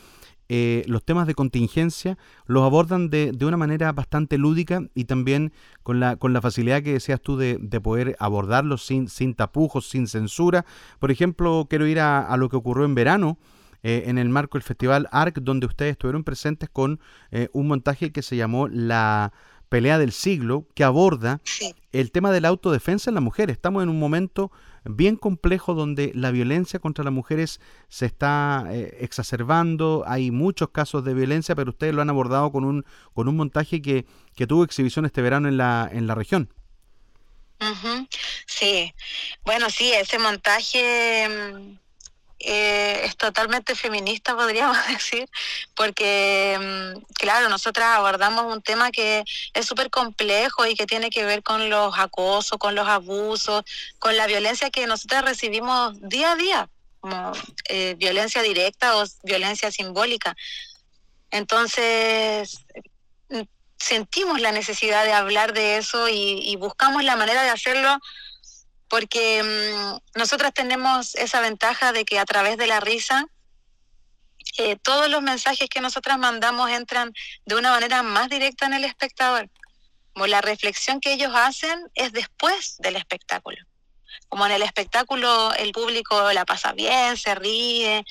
eh, 0.54 0.84
los 0.86 1.02
temas 1.06 1.28
de 1.28 1.34
contingencia 1.34 2.18
los 2.46 2.64
abordan 2.64 3.10
de, 3.10 3.32
de, 3.32 3.46
una 3.46 3.56
manera 3.56 3.90
bastante 3.94 4.38
lúdica 4.38 4.82
y 4.94 5.06
también 5.06 5.54
con 5.82 6.02
la, 6.02 6.18
con 6.18 6.34
la 6.34 6.42
facilidad 6.42 6.84
que 6.84 6.92
decías 6.92 7.22
tú 7.22 7.38
de, 7.38 7.58
de 7.62 7.80
poder 7.80 8.18
abordarlos 8.20 8.86
sin, 8.86 9.08
sin 9.08 9.34
tapujos, 9.34 9.88
sin 9.88 10.08
censura. 10.08 10.66
Por 11.00 11.10
ejemplo, 11.10 11.68
quiero 11.70 11.88
ir 11.88 12.02
a, 12.02 12.36
lo 12.36 12.50
que 12.50 12.58
ocurrió 12.58 12.84
en 12.84 12.96
verano. 12.96 13.38
Eh, 13.84 14.04
en 14.06 14.18
el 14.20 14.30
marco 14.30 14.58
del 14.58 14.64
Festival 14.64 15.08
ARC, 15.12 15.40
donde 15.40 15.66
ustedes 15.66 15.94
estuvieron 15.94 16.24
presentes 16.24 16.70
con 16.70 17.00
eh, 17.32 17.50
un 17.52 17.68
montaje 17.68 18.12
que 18.12 18.22
se 18.22 18.36
llamó 18.36 18.68
La 18.68 19.34
pelea 19.70 19.98
del 19.98 20.12
siglo, 20.12 20.68
que 20.76 20.84
aborda 20.84 21.42
el 21.92 22.12
tema 22.12 22.32
de 22.32 22.42
la 22.42 22.50
autodefensa 22.50 23.10
en 23.10 23.16
la 23.16 23.22
mujer. 23.22 23.50
Estamos 23.50 23.82
en 23.82 23.90
un 23.90 23.98
momento 23.98 24.52
bien 24.84 25.16
complejo 25.16 25.74
donde 25.74 26.12
la 26.14 26.32
violencia 26.32 26.80
contra 26.80 27.04
las 27.04 27.14
mujeres 27.14 27.62
se 27.88 28.06
está 28.06 28.66
eh, 28.70 28.98
exacerbando, 29.00 30.04
hay 30.06 30.30
muchos 30.30 30.70
casos 30.70 31.06
de 31.06 31.14
violencia, 31.14 31.56
pero 31.56 31.72
ustedes 31.72 31.96
lo 31.96 32.02
han 32.02 32.10
abordado 32.10 32.52
con 32.52 32.66
un, 32.66 32.86
con 33.14 33.28
un 33.28 33.38
montaje 33.38 33.82
que, 33.82 34.06
que 34.36 34.46
tuvo 34.46 34.64
exhibición 34.64 35.06
este 35.06 35.22
verano 35.22 35.48
en 35.48 35.58
la, 35.58 35.90
en 35.92 36.06
la 36.06 36.16
región. 36.16 36.54
Sí, 38.46 38.94
bueno, 39.44 39.70
sí, 39.70 39.94
ese 39.94 40.18
montaje 40.18 41.30
mm, 41.30 41.81
eh, 42.44 43.02
es 43.06 43.18
totalmente 43.18 43.76
feminista, 43.76 44.36
podríamos 44.36 44.78
decir, 44.88 45.30
porque, 45.76 46.58
mm, 46.60 47.14
claro, 47.14 47.50
nosotras 47.50 47.98
abordamos 47.98 48.54
un 48.54 48.62
tema 48.62 48.92
que 48.92 49.24
es 49.54 49.66
súper 49.66 49.90
complejo 49.90 50.66
y 50.66 50.76
que 50.76 50.86
tiene 50.86 51.10
que 51.10 51.26
ver 51.26 51.44
con 51.44 51.70
los 51.70 51.98
acosos, 51.98 52.58
con 52.58 52.76
los 52.76 52.88
abusos, 52.88 53.64
con 54.00 54.16
la 54.18 54.28
violencia 54.28 54.70
que 54.70 54.88
nosotras 54.88 55.24
recibimos 55.24 56.00
día 56.02 56.34
a 56.34 56.36
día, 56.36 56.70
como 57.00 57.32
eh, 57.70 57.96
violencia 57.98 58.42
directa 58.42 58.98
o 58.98 59.06
violencia 59.24 59.72
simbólica. 59.72 60.36
Entonces, 61.32 62.60
sentimos 63.82 64.40
la 64.40 64.52
necesidad 64.52 65.04
de 65.04 65.14
hablar 65.14 65.54
de 65.54 65.78
eso 65.78 66.08
y, 66.08 66.56
buscamos 66.58 67.04
la 67.04 67.16
manera 67.16 67.44
de 67.44 67.50
hacerlo 67.50 67.98
porque 68.92 69.42
mm, 69.42 70.20
nosotras 70.20 70.54
tenemos 70.54 71.16
esa 71.16 71.40
ventaja 71.40 71.94
de 71.94 72.04
que 72.04 72.20
a 72.20 72.26
través 72.26 72.58
de 72.58 72.68
la 72.68 72.82
risa 72.82 73.26
eh, 74.58 74.76
todos 74.76 75.10
los 75.10 75.22
mensajes 75.22 75.70
que 75.70 75.80
nosotras 75.80 76.20
mandamos 76.20 76.70
entran 76.70 77.14
de 77.46 77.56
una 77.56 77.72
manera 77.72 78.04
más 78.04 78.30
directa 78.30 78.66
en 78.66 78.74
el 78.74 78.84
espectador. 78.84 79.50
Como 80.14 80.28
la 80.28 80.42
reflexión 80.42 81.00
que 81.00 81.14
ellos 81.14 81.32
hacen 81.34 81.90
es 81.96 82.12
después 82.12 82.76
del 82.80 82.98
espectáculo. 82.98 83.58
Como 84.28 84.46
en 84.46 84.52
el 84.52 84.62
espectáculo 84.62 85.54
el 85.54 85.72
público 85.72 86.34
la 86.34 86.44
pasa 86.44 86.74
bien, 86.74 87.16
se 87.16 87.34
ríe, 87.34 88.04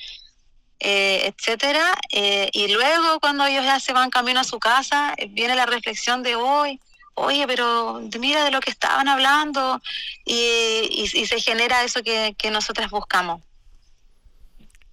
eh, 0.79 1.31
etcétera. 1.31 1.93
Eh, 2.11 2.49
y 2.53 2.69
luego 2.69 3.19
cuando 3.19 3.45
ellos 3.45 3.65
ya 3.65 3.79
se 3.79 3.93
van 3.93 4.09
camino 4.09 4.39
a 4.39 4.43
su 4.43 4.57
casa, 4.57 5.13
eh, 5.17 5.27
viene 5.29 5.55
la 5.55 5.67
reflexión 5.67 6.23
de 6.23 6.35
hoy, 6.35 6.79
oye, 7.21 7.45
pero 7.47 8.01
mira 8.19 8.43
de 8.43 8.51
lo 8.51 8.59
que 8.59 8.71
estaban 8.71 9.07
hablando 9.07 9.81
y, 10.25 11.07
se 11.07 11.39
genera 11.39 11.83
eso 11.83 12.03
que, 12.03 12.35
que 12.37 12.51
nosotras 12.51 12.89
buscamos. 12.89 13.41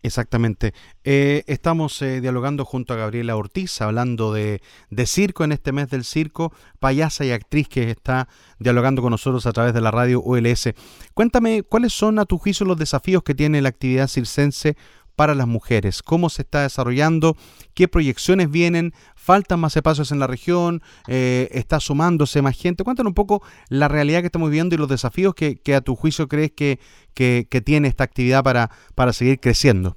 Exactamente. 0.03 0.75
Eh, 1.03 1.43
estamos 1.49 1.99
dialogando 1.99 2.65
junto 2.65 2.95
a 2.95 2.97
Gabriela 2.97 3.37
Ortiz, 3.37 3.81
hablando 3.81 4.33
de, 4.33 4.63
de, 4.91 5.07
circo 5.07 5.43
en 5.43 5.53
este 5.53 5.73
mes 5.73 5.91
del 5.91 6.05
circo, 6.05 6.53
payasa 6.79 7.25
y 7.25 7.33
actriz 7.33 7.69
que 7.69 7.91
está 7.91 8.29
dialogando 8.61 9.03
con 9.03 9.11
nosotros 9.11 9.45
a 9.47 9.53
través 9.53 9.75
de 9.75 9.81
la 9.81 9.91
radio 9.91 10.23
ULS. 10.23 10.71
Cuéntame, 11.15 11.65
¿cuáles 11.65 11.93
son 11.93 12.21
a 12.21 12.27
tu 12.27 12.39
juicio 12.39 12.65
los 12.65 12.79
desafíos 12.79 13.25
que 13.25 13.35
tiene 13.35 13.61
la 13.61 13.71
actividad 13.71 14.07
circense 14.07 14.77
para 15.19 15.35
las 15.35 15.49
mujeres, 15.49 16.01
cómo 16.01 16.31
se 16.31 16.43
está 16.43 16.63
desarrollando, 16.63 17.37
qué 17.75 17.89
proyecciones 17.89 18.53
vienen, 18.53 18.95
faltan 19.17 19.59
más 19.59 19.75
espacios 19.77 20.13
en 20.13 20.21
la 20.21 20.29
región, 20.29 20.81
eh, 21.09 21.49
está 21.51 21.81
sumándose 21.81 22.41
más 22.41 22.57
gente. 22.57 22.85
Cuéntanos 22.85 23.11
un 23.11 23.15
poco 23.15 23.43
la 23.69 23.89
realidad 23.89 24.21
que 24.21 24.27
estamos 24.27 24.49
viviendo 24.49 24.77
y 24.77 24.79
los 24.79 24.89
desafíos 24.89 25.35
que, 25.35 25.75
a 25.75 25.81
tu 25.81 25.97
juicio 25.97 26.29
crees 26.29 26.53
que, 26.53 26.79
que, 27.15 27.63
tiene 27.67 27.89
esta 27.89 28.05
actividad 28.05 28.45
para, 28.45 28.71
para 28.95 29.13
seguir 29.13 29.41
creciendo. 29.41 29.97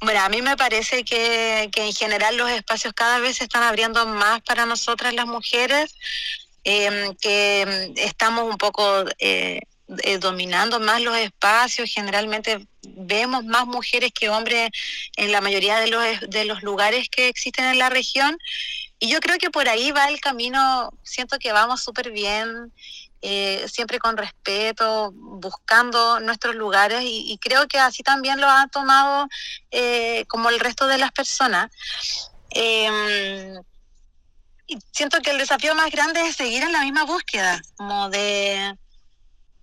Bueno, 0.00 0.18
a 0.22 0.28
mí 0.28 0.42
me 0.42 0.56
parece 0.56 1.04
que, 1.04 1.70
en 1.72 1.92
general 1.92 2.36
los 2.36 2.50
espacios 2.50 2.94
cada 2.94 3.20
vez 3.20 3.36
se 3.36 3.44
están 3.44 3.62
abriendo 3.62 4.04
más 4.06 4.42
para 4.42 4.66
nosotras 4.66 5.14
las 5.14 5.26
mujeres, 5.26 5.94
eh, 6.64 7.14
que 7.20 7.92
estamos 7.94 8.50
un 8.50 8.58
poco 8.58 9.04
eh, 9.20 9.60
eh, 10.02 10.18
dominando 10.18 10.80
más 10.80 11.00
los 11.00 11.16
espacios, 11.16 11.90
generalmente 11.92 12.66
vemos 12.82 13.44
más 13.44 13.66
mujeres 13.66 14.12
que 14.12 14.28
hombres 14.28 14.70
en 15.16 15.30
la 15.30 15.40
mayoría 15.40 15.78
de 15.78 15.88
los, 15.88 16.02
de 16.28 16.44
los 16.44 16.62
lugares 16.62 17.08
que 17.08 17.28
existen 17.28 17.66
en 17.66 17.78
la 17.78 17.88
región. 17.88 18.36
Y 18.98 19.08
yo 19.08 19.20
creo 19.20 19.38
que 19.38 19.50
por 19.50 19.68
ahí 19.68 19.92
va 19.92 20.08
el 20.08 20.20
camino, 20.20 20.90
siento 21.02 21.38
que 21.38 21.52
vamos 21.52 21.82
súper 21.82 22.10
bien, 22.10 22.72
eh, 23.22 23.66
siempre 23.68 23.98
con 23.98 24.16
respeto, 24.16 25.12
buscando 25.12 26.20
nuestros 26.20 26.54
lugares 26.54 27.00
y, 27.02 27.38
creo 27.40 27.66
que 27.68 27.78
así 27.78 28.02
también 28.02 28.40
lo 28.40 28.48
ha 28.48 28.68
tomado 28.68 29.28
eh, 29.70 30.24
como 30.28 30.48
el 30.48 30.60
resto 30.60 30.86
de 30.86 30.98
las 30.98 31.12
personas. 31.12 31.70
Em, 32.50 33.60
y 34.66 34.78
siento 34.92 35.20
que 35.20 35.30
el 35.30 35.38
desafío 35.38 35.74
más 35.74 35.90
grande 35.90 36.22
es 36.26 36.36
seguir 36.36 36.62
en 36.62 36.72
la 36.72 36.82
misma 36.82 37.04
búsqueda, 37.04 37.60
como 37.76 38.08
de, 38.10 38.76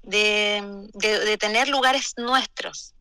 de, 0.03 0.61
de, 0.93 1.37
tener 1.37 1.69
lugares 1.69 2.13
nuestros. 2.17 2.93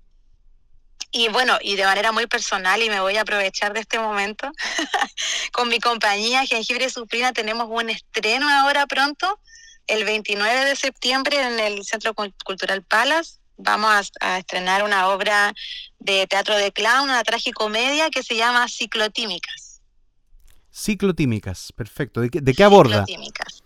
Y 1.10 1.28
bueno, 1.28 1.58
y 1.60 1.76
de 1.76 1.84
manera 1.84 2.10
muy 2.10 2.26
personal, 2.26 2.82
y 2.82 2.88
me 2.88 3.00
voy 3.00 3.16
a 3.18 3.22
aprovechar 3.22 3.74
de 3.74 3.80
este 3.80 3.98
momento, 3.98 4.50
con 5.52 5.68
mi 5.68 5.78
compañía 5.78 6.46
Jengibre 6.46 6.88
Suprina 6.88 7.32
tenemos 7.32 7.66
un 7.68 7.90
estreno 7.90 8.48
ahora 8.48 8.86
pronto, 8.86 9.38
el 9.88 10.04
29 10.04 10.64
de 10.64 10.76
septiembre 10.76 11.42
en 11.42 11.60
el 11.60 11.84
Centro 11.84 12.14
Cultural 12.14 12.82
Palace. 12.82 13.38
Vamos 13.58 14.10
a, 14.20 14.38
estrenar 14.38 14.82
una 14.84 15.08
obra 15.08 15.52
de 15.98 16.26
teatro 16.26 16.56
de 16.56 16.72
clown, 16.72 17.04
una 17.04 17.22
tragicomedia 17.24 18.08
que 18.08 18.22
se 18.22 18.36
llama 18.36 18.66
Ciclotímicas. 18.68 19.82
Ciclotímicas, 20.72 21.72
perfecto. 21.72 22.22
¿De 22.22 22.30
qué, 22.30 22.40
de 22.40 22.54
qué 22.54 22.64
aborda? 22.64 23.04
Ciclotímicas. 23.04 23.61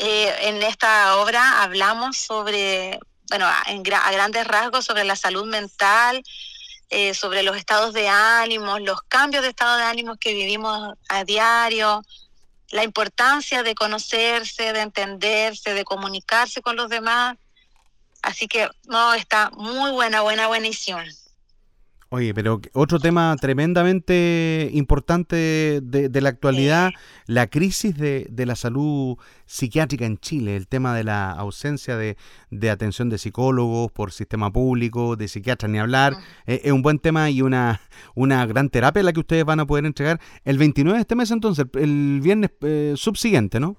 Eh, 0.00 0.32
en 0.48 0.62
esta 0.62 1.16
obra 1.16 1.60
hablamos 1.60 2.16
sobre, 2.16 3.00
bueno, 3.30 3.46
a, 3.46 3.64
grandes 3.82 4.46
rasgos 4.46 4.84
sobre 4.84 5.02
la 5.02 5.16
salud 5.16 5.44
mental, 5.44 6.22
eh, 6.88 7.14
sobre 7.14 7.42
los 7.42 7.56
estados 7.56 7.92
de 7.94 8.08
ánimo, 8.08 8.78
los 8.78 9.02
cambios 9.02 9.42
de 9.42 9.48
estado 9.48 9.76
de 9.76 9.82
ánimo 9.82 10.16
que 10.16 10.34
vivimos 10.34 10.96
a 11.08 11.24
diario, 11.24 12.04
la 12.70 12.84
importancia 12.84 13.64
de 13.64 13.74
conocerse, 13.74 14.72
de 14.72 14.82
entenderse, 14.82 15.74
de 15.74 15.84
comunicarse 15.84 16.62
con 16.62 16.76
los 16.76 16.88
demás. 16.88 17.36
Así 18.22 18.46
que, 18.46 18.70
no, 18.84 19.14
está 19.14 19.50
muy 19.50 19.90
buena, 19.90 20.20
buena, 20.20 20.46
buenísima. 20.46 21.04
Oye, 22.10 22.32
pero 22.32 22.58
otro 22.72 22.98
tema 22.98 23.36
tremendamente 23.38 24.70
importante 24.72 25.80
de, 25.82 26.20
la 26.22 26.30
actualidad, 26.30 26.90
la 27.26 27.48
crisis 27.48 27.94
de, 27.94 28.46
la 28.46 28.56
salud 28.56 29.18
psiquiátrica 29.44 30.06
en 30.06 30.16
Chile, 30.16 30.56
el 30.56 30.68
tema 30.68 30.94
de 30.94 31.04
la 31.04 31.30
ausencia 31.32 31.98
de, 31.98 32.16
atención 32.70 33.10
de 33.10 33.18
psicólogos 33.18 33.92
por 33.92 34.12
sistema 34.12 34.50
público, 34.50 35.16
de 35.16 35.28
psiquiatras 35.28 35.70
ni 35.70 35.78
hablar, 35.78 36.14
eh, 36.46 36.62
es 36.64 36.72
un 36.72 36.80
buen 36.80 36.98
tema 36.98 37.28
y 37.28 37.42
una, 37.42 37.82
una 38.14 38.46
gran 38.46 38.70
terapia 38.70 39.02
la 39.02 39.12
que 39.12 39.20
ustedes 39.20 39.44
van 39.44 39.60
a 39.60 39.66
poder 39.66 39.84
entregar 39.84 40.18
el 40.46 40.56
29 40.56 40.96
de 40.96 41.02
este 41.02 41.14
mes 41.14 41.30
entonces, 41.30 41.66
el 41.74 42.20
viernes 42.22 42.52
eh, 42.62 42.94
subsiguiente, 42.96 43.60
¿no? 43.60 43.76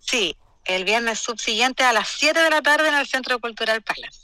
Sí, 0.00 0.36
el 0.66 0.84
viernes 0.84 1.18
subsiguiente 1.18 1.82
a 1.82 1.94
las 1.94 2.08
7 2.08 2.38
de 2.38 2.50
la 2.50 2.60
tarde 2.60 2.88
en 2.88 2.94
el 2.94 3.06
Centro 3.06 3.38
Cultural 3.38 3.80
Palace. 3.80 4.23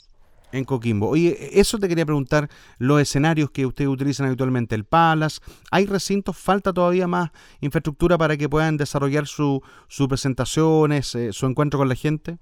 En 0.53 0.65
Coquimbo. 0.65 1.09
Oye, 1.09 1.51
eso 1.53 1.79
te 1.79 1.89
quería 1.89 2.05
preguntar, 2.05 2.49
los 2.79 3.01
escenarios 3.01 3.51
que 3.51 3.67
ustedes 3.67 3.89
utilizan 3.89 4.27
habitualmente, 4.27 4.75
el 4.75 4.85
Palace, 4.85 5.41
¿hay 5.71 5.87
recintos? 5.87 6.37
¿Falta 6.37 6.73
todavía 6.73 7.07
más 7.07 7.31
infraestructura 7.61 8.19
para 8.19 8.37
que 8.37 8.49
puedan 8.49 8.77
desarrollar 8.77 9.27
sus 9.27 9.61
su 9.89 10.09
presentaciones, 10.09 11.15
eh, 11.15 11.33
su 11.33 11.47
encuentro 11.47 11.79
con 11.79 11.89
la 11.89 11.95
gente? 11.95 12.39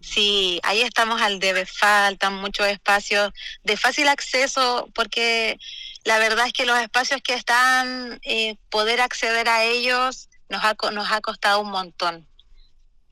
Sí, 0.00 0.60
ahí 0.62 0.80
estamos 0.80 1.20
al 1.20 1.38
debe, 1.38 1.66
faltan 1.66 2.34
muchos 2.34 2.66
espacios 2.66 3.32
de 3.64 3.76
fácil 3.76 4.08
acceso 4.08 4.88
porque 4.94 5.58
la 6.04 6.18
verdad 6.18 6.46
es 6.46 6.52
que 6.52 6.66
los 6.66 6.78
espacios 6.78 7.20
que 7.22 7.34
están, 7.34 8.18
eh, 8.22 8.56
poder 8.70 9.00
acceder 9.00 9.48
a 9.48 9.64
ellos 9.64 10.28
nos 10.48 10.62
ha, 10.64 10.74
nos 10.92 11.10
ha 11.10 11.20
costado 11.20 11.60
un 11.60 11.70
montón 11.70 12.26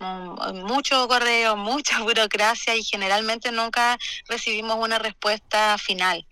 mucho 0.01 1.07
correo, 1.09 1.57
mucha 1.57 2.01
burocracia 2.03 2.75
y 2.75 2.83
generalmente 2.83 3.53
nunca 3.53 3.99
recibimos 4.29 4.77
una 4.79 4.99
respuesta 4.99 5.79
final. 5.79 6.27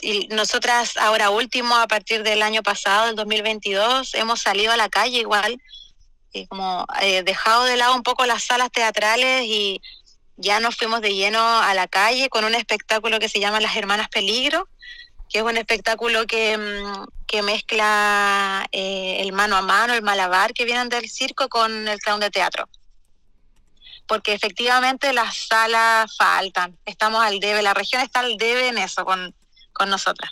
Y 0.00 0.28
nosotras 0.28 0.96
ahora 0.96 1.30
último, 1.30 1.74
a 1.74 1.88
partir 1.88 2.22
del 2.22 2.42
año 2.42 2.62
pasado, 2.62 3.06
del 3.06 3.16
2022, 3.16 4.14
hemos 4.14 4.40
salido 4.40 4.72
a 4.72 4.76
la 4.76 4.88
calle 4.88 5.18
igual, 5.18 5.60
y 6.32 6.46
como 6.46 6.86
eh, 7.00 7.22
dejado 7.24 7.64
de 7.64 7.76
lado 7.76 7.94
un 7.94 8.02
poco 8.02 8.24
las 8.24 8.44
salas 8.44 8.70
teatrales 8.70 9.44
y 9.44 9.82
ya 10.36 10.60
nos 10.60 10.76
fuimos 10.76 11.00
de 11.02 11.14
lleno 11.14 11.40
a 11.40 11.74
la 11.74 11.88
calle 11.88 12.28
con 12.28 12.44
un 12.44 12.54
espectáculo 12.54 13.18
que 13.18 13.28
se 13.28 13.38
llama 13.38 13.60
Las 13.60 13.76
Hermanas 13.76 14.08
Peligro, 14.08 14.68
que 15.32 15.38
es 15.38 15.44
un 15.44 15.56
espectáculo 15.56 16.26
que, 16.26 16.58
mm, 16.58 17.06
que 17.26 17.42
mezcla 17.42 18.66
eh, 18.70 19.16
el 19.20 19.32
mano 19.32 19.56
a 19.56 19.62
mano, 19.62 19.94
el 19.94 20.02
malabar 20.02 20.52
que 20.52 20.66
vienen 20.66 20.90
del 20.90 21.08
circo 21.08 21.48
con 21.48 21.88
el 21.88 21.98
clown 22.00 22.20
de 22.20 22.30
teatro. 22.30 22.68
Porque 24.06 24.34
efectivamente 24.34 25.12
las 25.12 25.36
salas 25.48 26.14
faltan, 26.16 26.76
estamos 26.84 27.24
al 27.24 27.40
debe, 27.40 27.62
la 27.62 27.72
región 27.72 28.02
está 28.02 28.20
al 28.20 28.36
debe 28.36 28.68
en 28.68 28.76
eso 28.76 29.04
con, 29.04 29.34
con 29.72 29.88
nosotras. 29.88 30.30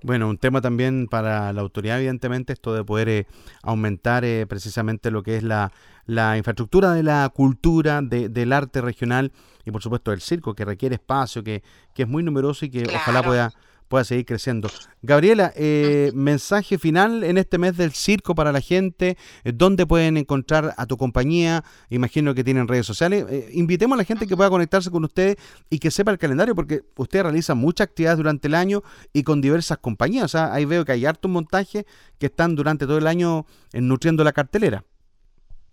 Bueno, 0.00 0.28
un 0.28 0.38
tema 0.38 0.60
también 0.60 1.08
para 1.08 1.52
la 1.52 1.60
autoridad, 1.60 1.98
evidentemente, 1.98 2.52
esto 2.52 2.72
de 2.72 2.84
poder 2.84 3.08
eh, 3.08 3.26
aumentar 3.62 4.24
eh, 4.24 4.46
precisamente 4.46 5.10
lo 5.10 5.24
que 5.24 5.36
es 5.36 5.42
la, 5.42 5.72
la 6.06 6.38
infraestructura 6.38 6.92
de 6.92 7.02
la 7.02 7.28
cultura, 7.34 8.00
de, 8.00 8.28
del 8.28 8.52
arte 8.52 8.80
regional 8.80 9.32
y 9.66 9.72
por 9.72 9.82
supuesto 9.82 10.12
del 10.12 10.22
circo, 10.22 10.54
que 10.54 10.64
requiere 10.64 10.94
espacio, 10.94 11.42
que, 11.42 11.62
que 11.94 12.04
es 12.04 12.08
muy 12.08 12.22
numeroso 12.22 12.64
y 12.64 12.70
que 12.70 12.84
ojalá 12.94 13.22
pueda 13.24 13.52
pueda 13.88 14.04
seguir 14.04 14.26
creciendo. 14.26 14.70
Gabriela, 15.02 15.52
eh, 15.56 16.12
mensaje 16.14 16.78
final 16.78 17.24
en 17.24 17.38
este 17.38 17.58
mes 17.58 17.76
del 17.76 17.92
circo 17.92 18.34
para 18.34 18.52
la 18.52 18.60
gente, 18.60 19.16
eh, 19.44 19.52
¿dónde 19.54 19.86
pueden 19.86 20.16
encontrar 20.16 20.74
a 20.76 20.86
tu 20.86 20.96
compañía? 20.96 21.64
Imagino 21.88 22.34
que 22.34 22.44
tienen 22.44 22.68
redes 22.68 22.86
sociales. 22.86 23.24
Eh, 23.28 23.50
invitemos 23.52 23.96
a 23.96 23.98
la 23.98 24.04
gente 24.04 24.26
que 24.26 24.36
pueda 24.36 24.50
conectarse 24.50 24.90
con 24.90 25.04
ustedes 25.04 25.36
y 25.70 25.78
que 25.78 25.90
sepa 25.90 26.10
el 26.10 26.18
calendario, 26.18 26.54
porque 26.54 26.82
usted 26.96 27.22
realiza 27.22 27.54
muchas 27.54 27.86
actividades 27.86 28.18
durante 28.18 28.48
el 28.48 28.54
año 28.54 28.82
y 29.12 29.22
con 29.22 29.40
diversas 29.40 29.78
compañías. 29.78 30.24
O 30.24 30.28
sea, 30.28 30.52
ahí 30.52 30.64
veo 30.64 30.84
que 30.84 30.92
hay 30.92 31.06
hartos 31.06 31.30
montajes 31.30 31.84
que 32.18 32.26
están 32.26 32.54
durante 32.54 32.86
todo 32.86 32.98
el 32.98 33.06
año 33.06 33.46
nutriendo 33.72 34.22
la 34.22 34.32
cartelera. 34.32 34.84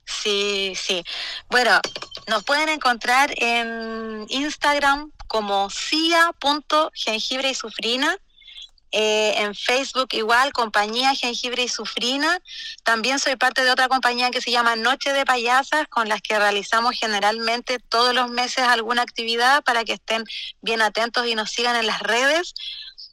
Sí, 0.05 0.73
sí. 0.75 1.03
Bueno, 1.49 1.79
nos 2.27 2.43
pueden 2.43 2.69
encontrar 2.69 3.33
en 3.37 4.25
Instagram 4.29 5.11
como 5.35 5.69
cia.jengibre 5.69 7.49
y 7.49 7.55
sufrina 7.55 8.17
Eh, 8.91 9.33
en 9.43 9.53
Facebook 9.53 10.07
igual, 10.11 10.53
compañía 10.53 11.13
Jengibre 11.13 11.63
y 11.63 11.67
Sufrina. 11.67 12.39
También 12.83 13.19
soy 13.19 13.35
parte 13.35 13.61
de 13.65 13.71
otra 13.71 13.89
compañía 13.89 14.31
que 14.31 14.39
se 14.39 14.51
llama 14.51 14.77
Noche 14.77 15.11
de 15.11 15.25
Payasas, 15.25 15.89
con 15.89 16.07
las 16.07 16.21
que 16.21 16.39
realizamos 16.39 16.95
generalmente 16.97 17.79
todos 17.79 18.13
los 18.15 18.29
meses 18.29 18.63
alguna 18.63 19.01
actividad 19.01 19.61
para 19.65 19.83
que 19.83 19.93
estén 19.93 20.23
bien 20.61 20.81
atentos 20.81 21.27
y 21.27 21.35
nos 21.35 21.51
sigan 21.51 21.75
en 21.75 21.87
las 21.87 21.99
redes. 21.99 22.53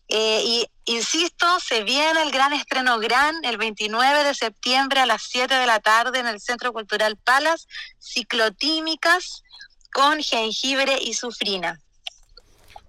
Eh, 0.06 0.42
y 0.44 0.66
insisto, 0.84 1.58
se 1.58 1.82
viene 1.82 2.22
el 2.22 2.30
gran 2.30 2.52
estreno 2.52 3.00
gran 3.00 3.44
el 3.44 3.56
29 3.56 4.22
de 4.22 4.34
septiembre 4.34 5.00
a 5.00 5.06
las 5.06 5.22
7 5.24 5.52
de 5.52 5.66
la 5.66 5.80
tarde 5.80 6.20
en 6.20 6.28
el 6.28 6.38
Centro 6.40 6.72
Cultural 6.72 7.16
Palas, 7.16 7.66
ciclotímicas 7.98 9.42
con 9.92 10.22
jengibre 10.22 10.96
y 11.00 11.14
sufrina. 11.14 11.80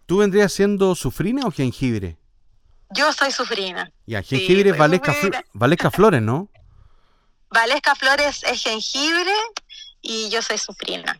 ¿Tú 0.05 0.17
vendrías 0.17 0.51
siendo 0.51 0.95
sufrina 0.95 1.45
o 1.45 1.51
jengibre? 1.51 2.17
Yo 2.89 3.11
soy 3.13 3.31
sufrina. 3.31 3.91
Ya, 4.05 4.21
jengibre 4.21 4.71
es 4.71 4.77
Valesca, 5.53 5.91
Flores, 5.91 6.21
¿no? 6.21 6.49
Valesca 7.49 7.95
Flores 7.95 8.43
es 8.43 8.63
jengibre 8.63 9.31
y 10.01 10.29
yo 10.29 10.41
soy 10.41 10.57
sufrina. 10.57 11.19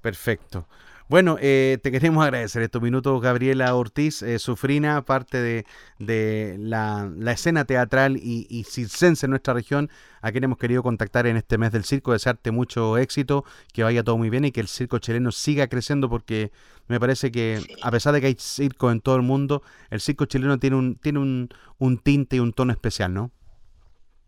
Perfecto. 0.00 0.68
Bueno, 1.06 1.36
eh, 1.38 1.78
te 1.82 1.90
queremos 1.92 2.24
agradecer 2.24 2.62
estos 2.62 2.80
minutos, 2.80 3.20
Gabriela 3.20 3.74
Ortiz, 3.74 4.22
eh, 4.22 4.38
sufrina, 4.38 5.04
parte 5.04 5.64
de, 5.98 6.56
la, 6.58 7.10
escena 7.30 7.66
teatral 7.66 8.16
y, 8.16 8.46
y, 8.48 8.64
circense 8.64 9.26
en 9.26 9.30
nuestra 9.30 9.52
región, 9.52 9.90
a 10.22 10.32
quien 10.32 10.44
hemos 10.44 10.56
querido 10.56 10.82
contactar 10.82 11.26
en 11.26 11.36
este 11.36 11.58
mes 11.58 11.72
del 11.72 11.84
circo, 11.84 12.12
desearte 12.12 12.52
mucho 12.52 12.96
éxito, 12.96 13.44
que 13.74 13.82
vaya 13.82 14.02
todo 14.02 14.16
muy 14.16 14.30
bien 14.30 14.46
y 14.46 14.52
que 14.52 14.60
el 14.60 14.68
circo 14.68 14.98
chileno 14.98 15.30
siga 15.30 15.68
creciendo, 15.68 16.08
porque 16.08 16.52
me 16.88 16.98
parece 16.98 17.30
que 17.30 17.60
a 17.82 17.90
pesar 17.90 18.14
de 18.14 18.22
que 18.22 18.28
hay 18.28 18.36
circo 18.38 18.90
en 18.90 19.02
todo 19.02 19.16
el 19.16 19.22
mundo, 19.22 19.62
el 19.90 20.00
circo 20.00 20.24
chileno 20.24 20.58
tiene 20.58 20.76
un, 20.76 20.96
tiene 20.96 21.18
un, 21.18 21.50
un 21.76 21.98
tinte 21.98 22.36
y 22.36 22.38
un 22.38 22.54
tono 22.54 22.72
especial, 22.72 23.12
¿no? 23.12 23.30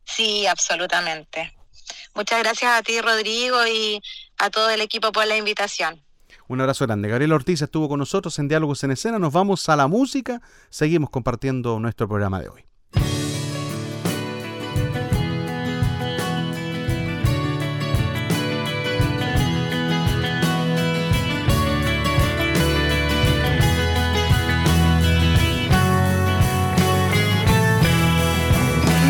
Sí, 0.04 0.46
absolutamente. 0.46 1.56
Muchas 2.14 2.38
gracias 2.40 2.70
a 2.70 2.82
ti, 2.82 3.00
Rodrigo, 3.00 3.66
y 3.66 4.02
a 4.36 4.50
todo 4.50 4.68
el 4.68 4.82
equipo 4.82 5.10
por 5.10 5.26
la 5.26 5.38
invitación. 5.38 6.05
Un 6.48 6.60
abrazo 6.60 6.86
grande. 6.86 7.08
Gabriel 7.08 7.32
Ortiz 7.32 7.62
estuvo 7.62 7.88
con 7.88 7.98
nosotros 7.98 8.38
en 8.38 8.48
Diálogos 8.48 8.84
en 8.84 8.92
Escena. 8.92 9.18
Nos 9.18 9.32
vamos 9.32 9.68
a 9.68 9.76
la 9.76 9.88
música. 9.88 10.40
Seguimos 10.70 11.10
compartiendo 11.10 11.80
nuestro 11.80 12.06
programa 12.08 12.40
de 12.40 12.48
hoy. 12.48 12.62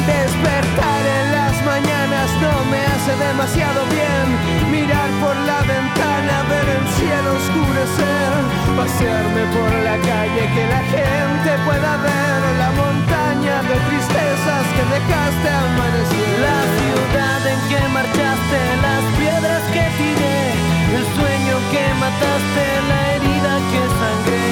Despertar 0.06 1.06
en 1.06 1.32
las 1.32 1.64
mañanas 1.66 2.30
no 2.40 2.64
me 2.70 2.78
hace 2.78 3.16
demasiado 3.16 3.84
bien. 3.90 4.70
Mirar 4.70 5.10
por 5.20 5.36
la 5.46 5.60
ventana, 5.62 6.15
ver 6.48 6.66
el 6.78 6.86
cielo 6.94 7.28
oscurecer, 7.34 8.30
pasearme 8.78 9.42
por 9.54 9.70
la 9.82 9.96
calle, 9.98 10.42
que 10.54 10.64
la 10.70 10.82
gente 10.94 11.50
pueda 11.66 11.96
ver 11.98 12.40
la 12.62 12.70
montaña 12.70 13.56
de 13.66 13.76
tristezas 13.88 14.64
que 14.74 14.84
dejaste 14.94 15.48
amanecer. 15.50 16.38
La 16.46 16.60
ciudad 16.78 17.40
en 17.52 17.60
que 17.70 17.80
marchaste, 17.98 18.60
las 18.86 19.04
piedras 19.18 19.62
que 19.74 19.84
tiré, 19.98 20.38
el 20.98 21.06
sueño 21.18 21.56
que 21.72 21.84
mataste, 21.98 22.64
la 22.90 23.00
herida 23.14 23.54
que 23.70 23.82
sangré. 23.98 24.50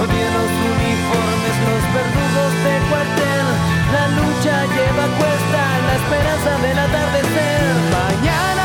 Odié 0.00 0.26
los 0.38 0.52
uniformes, 0.72 1.56
los 1.68 1.82
verdugos 1.96 2.52
de 2.64 2.74
cuartel, 2.88 3.46
la 3.94 4.04
lucha 4.16 4.56
lleva 4.74 5.06
cuesta, 5.18 5.62
la 5.88 5.94
esperanza 6.00 6.52
del 6.64 6.78
atardecer. 6.78 7.60
Mañana 7.92 8.57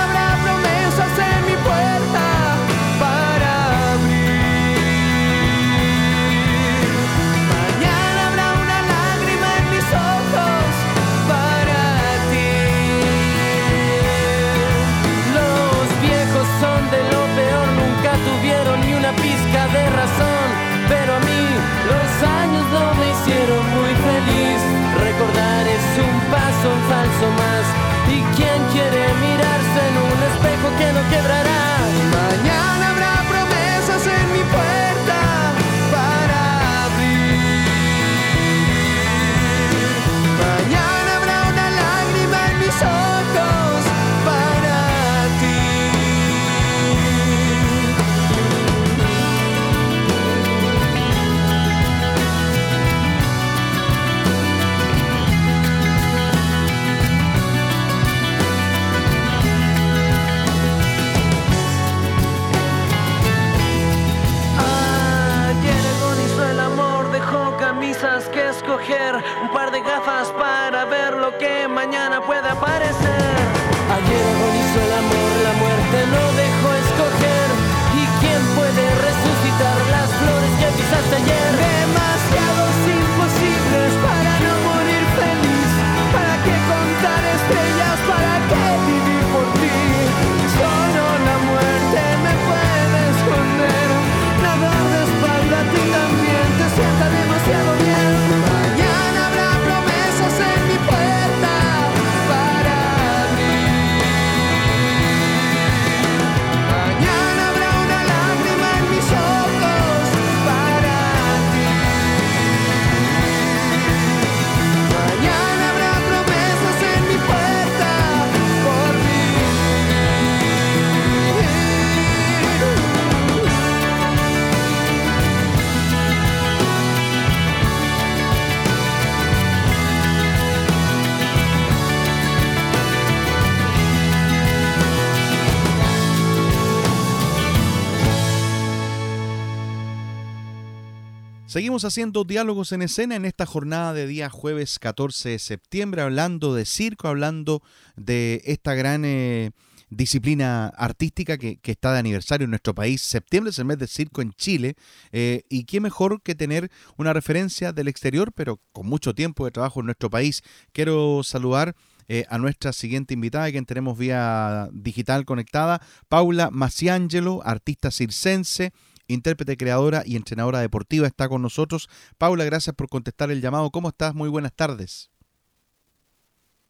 Seguimos 141.73 141.86
haciendo 141.91 142.23
diálogos 142.23 142.71
en 142.71 142.83
escena 142.83 143.15
en 143.15 143.25
esta 143.25 143.47
jornada 143.47 143.95
de 143.95 144.05
día 144.05 144.29
jueves 144.29 144.77
14 144.77 145.29
de 145.29 145.39
septiembre, 145.39 146.03
hablando 146.03 146.53
de 146.53 146.65
circo, 146.65 147.07
hablando 147.07 147.63
de 147.95 148.43
esta 148.45 148.75
gran 148.75 149.05
eh, 149.05 149.49
disciplina 149.89 150.67
artística 150.67 151.39
que, 151.39 151.57
está 151.63 151.91
de 151.91 151.97
aniversario 151.97 152.43
en 152.45 152.51
nuestro 152.51 152.75
país. 152.75 153.01
Septiembre 153.01 153.49
es 153.49 153.57
el 153.57 153.65
mes 153.65 153.79
de 153.79 153.88
circo 153.88 154.21
en 154.21 154.33
Chile 154.33 154.75
eh, 155.12 155.45
y 155.49 155.63
qué 155.63 155.81
mejor 155.81 156.21
que 156.21 156.36
tener 156.36 156.69
una 156.95 157.12
referencia 157.12 157.73
del 157.73 157.88
exterior, 157.88 158.31
pero 158.33 158.59
con 158.71 158.86
mucho 158.86 159.15
tiempo 159.15 159.43
de 159.45 159.49
trabajo 159.49 159.79
en 159.79 159.88
nuestro 159.88 160.12
país. 160.12 160.43
Quiero 160.73 161.23
saludar 161.23 161.75
eh, 162.07 162.25
a 162.29 162.38
nuestra 162.38 162.71
siguiente 162.71 163.15
invitada, 163.15 163.49
quien 163.49 163.65
tenemos 163.65 163.97
vía 163.97 164.69
digital 164.73 165.25
conectada, 165.25 165.81
Paula 166.07 166.51
Maciangelo, 166.51 167.41
artista 167.43 167.89
circense 167.89 168.73
intérprete, 169.07 169.57
creadora 169.57 170.03
y 170.05 170.15
entrenadora 170.15 170.59
deportiva, 170.59 171.07
está 171.07 171.29
con 171.29 171.41
nosotros. 171.41 171.89
Paula, 172.17 172.43
gracias 172.43 172.75
por 172.75 172.89
contestar 172.89 173.31
el 173.31 173.41
llamado. 173.41 173.71
¿Cómo 173.71 173.89
estás? 173.89 174.15
Muy 174.15 174.29
buenas 174.29 174.53
tardes. 174.53 175.12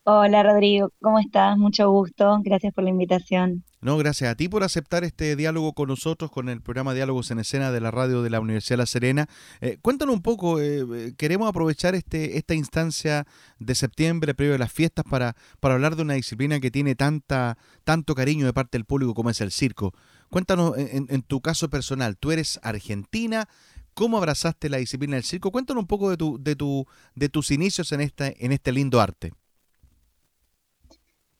Hola 0.06 0.44
Rodrigo, 0.44 0.92
¿cómo 1.02 1.18
estás? 1.18 1.58
Mucho 1.58 1.90
gusto, 1.90 2.42
gracias 2.44 2.74
por 2.74 2.84
la 2.84 2.90
invitación. 2.90 3.64
No, 3.80 3.98
gracias 3.98 4.30
a 4.30 4.36
ti 4.36 4.50
por 4.50 4.64
aceptar 4.64 5.06
este 5.06 5.38
diálogo 5.38 5.72
con 5.72 5.88
nosotros, 5.88 6.30
con 6.30 6.50
el 6.50 6.62
programa 6.62 6.94
Diálogos 6.94 7.32
en 7.32 7.40
Escena 7.40 7.72
de 7.72 7.80
la 7.80 7.90
radio 7.90 8.22
de 8.22 8.30
la 8.30 8.42
Universidad 8.42 8.74
de 8.74 8.82
La 8.82 8.86
Serena. 8.86 9.30
Eh, 9.62 9.78
cuéntanos 9.82 10.14
un 10.14 10.22
poco, 10.22 10.60
eh, 10.60 10.86
eh, 10.94 11.14
queremos 11.18 11.48
aprovechar 11.48 11.96
este, 11.96 12.38
esta 12.38 12.54
instancia 12.54 13.26
de 13.60 13.76
septiembre, 13.76 14.34
previo 14.34 14.56
a 14.56 14.58
las 14.58 14.74
fiestas, 14.74 15.06
para, 15.10 15.38
para 15.62 15.76
hablar 15.76 15.96
de 15.96 16.02
una 16.02 16.16
disciplina 16.16 16.60
que 16.60 16.70
tiene 16.70 16.96
tanta, 16.96 17.58
tanto 17.86 18.14
cariño 18.14 18.46
de 18.46 18.52
parte 18.52 18.78
del 18.78 18.84
público 18.84 19.14
como 19.14 19.30
es 19.30 19.40
el 19.40 19.52
circo. 19.52 19.94
Cuéntanos 20.30 20.78
en, 20.78 21.08
en 21.10 21.22
tu 21.22 21.40
caso 21.40 21.70
personal, 21.70 22.18
tú 22.18 22.34
eres 22.34 22.60
argentina, 22.62 23.48
¿Cómo 23.94 24.18
abrazaste 24.18 24.70
la 24.70 24.78
disciplina 24.78 25.18
del 25.18 25.24
circo? 25.24 25.52
Cuéntanos 25.52 25.82
un 25.82 25.88
poco 25.88 26.10
de, 26.10 26.18
tu, 26.18 26.40
de, 26.42 26.56
tu, 26.56 26.88
de 27.14 27.30
tus 27.30 27.52
inicios 27.52 27.92
en, 27.92 28.02
esta, 28.02 28.28
en 28.28 28.52
este 28.52 28.72
lindo 28.72 29.00
arte. 29.00 29.34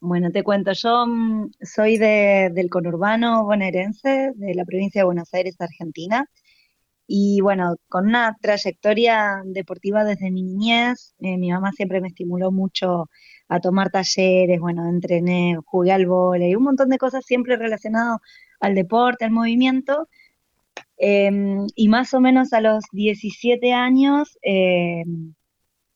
Bueno, 0.06 0.32
te 0.32 0.44
cuento, 0.44 0.74
yo 0.74 1.08
mm, 1.08 1.52
soy 1.62 1.98
de, 1.98 2.50
del 2.54 2.70
conurbano 2.70 3.46
bonaerense, 3.46 4.34
de 4.36 4.54
la 4.54 4.66
provincia 4.66 5.00
de 5.00 5.06
Buenos 5.06 5.34
Aires, 5.34 5.56
Argentina, 5.62 6.30
y 7.08 7.40
bueno, 7.42 7.76
con 7.90 8.08
una 8.08 8.36
trayectoria 8.42 9.42
deportiva 9.46 10.04
desde 10.04 10.30
mi 10.32 10.44
niñez, 10.44 11.16
eh, 11.20 11.38
mi 11.38 11.52
mamá 11.52 11.72
siempre 11.72 12.02
me 12.02 12.10
estimuló 12.10 12.52
mucho 12.52 13.10
a 13.48 13.62
tomar 13.62 13.92
talleres, 13.92 14.60
bueno, 14.60 14.90
entrené, 14.90 15.58
jugué 15.66 15.94
al 15.94 16.06
vóley, 16.08 16.56
un 16.56 16.64
montón 16.64 16.90
de 16.90 16.98
cosas 16.98 17.26
siempre 17.26 17.56
relacionadas 17.56 18.20
al 18.60 18.76
deporte, 18.76 19.24
al 19.26 19.32
movimiento, 19.32 20.10
em, 20.98 21.66
y 21.76 21.88
más 21.90 22.14
o 22.14 22.20
menos 22.22 22.54
a 22.54 22.62
los 22.62 22.84
17 22.92 23.74
años 23.74 24.38
em, 24.42 25.34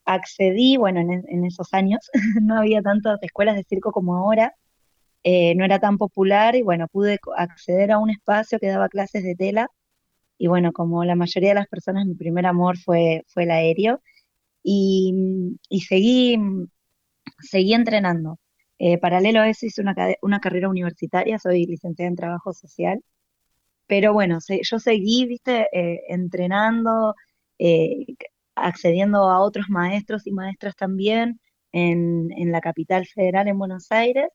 accedí, 0.08 0.76
bueno, 0.78 1.00
en, 1.00 1.44
esos 1.44 1.74
años 1.74 2.10
no 2.42 2.58
había 2.58 2.82
tantas 2.82 3.22
escuelas 3.22 3.56
de 3.56 3.64
circo 3.64 3.92
como 3.92 4.16
ahora, 4.16 4.54
eh, 5.24 5.54
no 5.56 5.64
era 5.64 5.78
tan 5.80 5.98
popular 5.98 6.56
y 6.56 6.62
bueno, 6.62 6.88
pude 6.88 7.18
acceder 7.36 7.92
a 7.92 7.98
un 7.98 8.10
espacio 8.10 8.58
que 8.58 8.68
daba 8.68 8.88
clases 8.88 9.22
de 9.24 9.34
tela 9.36 9.68
y 10.38 10.48
bueno, 10.48 10.72
como 10.72 11.04
la 11.04 11.16
mayoría 11.16 11.50
de 11.50 11.56
las 11.56 11.68
personas, 11.68 12.06
mi 12.06 12.14
primer 12.14 12.46
amor 12.46 12.78
fue, 12.78 13.24
fue 13.28 13.44
el 13.44 13.50
aéreo 13.50 14.02
y, 14.62 15.58
seguí, 15.88 16.38
seguí 17.40 17.74
entrenando. 17.74 18.38
Eh, 18.78 18.98
paralelo 18.98 19.40
a 19.40 19.48
eso 19.48 19.66
hice 19.66 19.82
una, 19.82 19.94
una, 20.22 20.40
carrera 20.40 20.68
universitaria, 20.68 21.38
soy 21.38 21.66
licenciada 21.66 22.08
en 22.08 22.16
trabajo 22.16 22.52
social, 22.52 23.02
pero 23.86 24.12
bueno, 24.12 24.38
yo 24.62 24.78
seguí, 24.78 25.26
viste, 25.26 25.68
eh, 25.72 26.02
entrenando, 26.08 27.14
accediendo 28.64 29.28
a 29.30 29.40
otros 29.40 29.66
maestros 29.68 30.26
y 30.26 30.32
maestras 30.32 30.76
también 30.76 31.40
en, 31.72 32.52
la 32.52 32.60
capital 32.60 33.06
federal, 33.06 33.48
en 33.48 33.58
Buenos 33.58 33.90
Aires. 33.90 34.28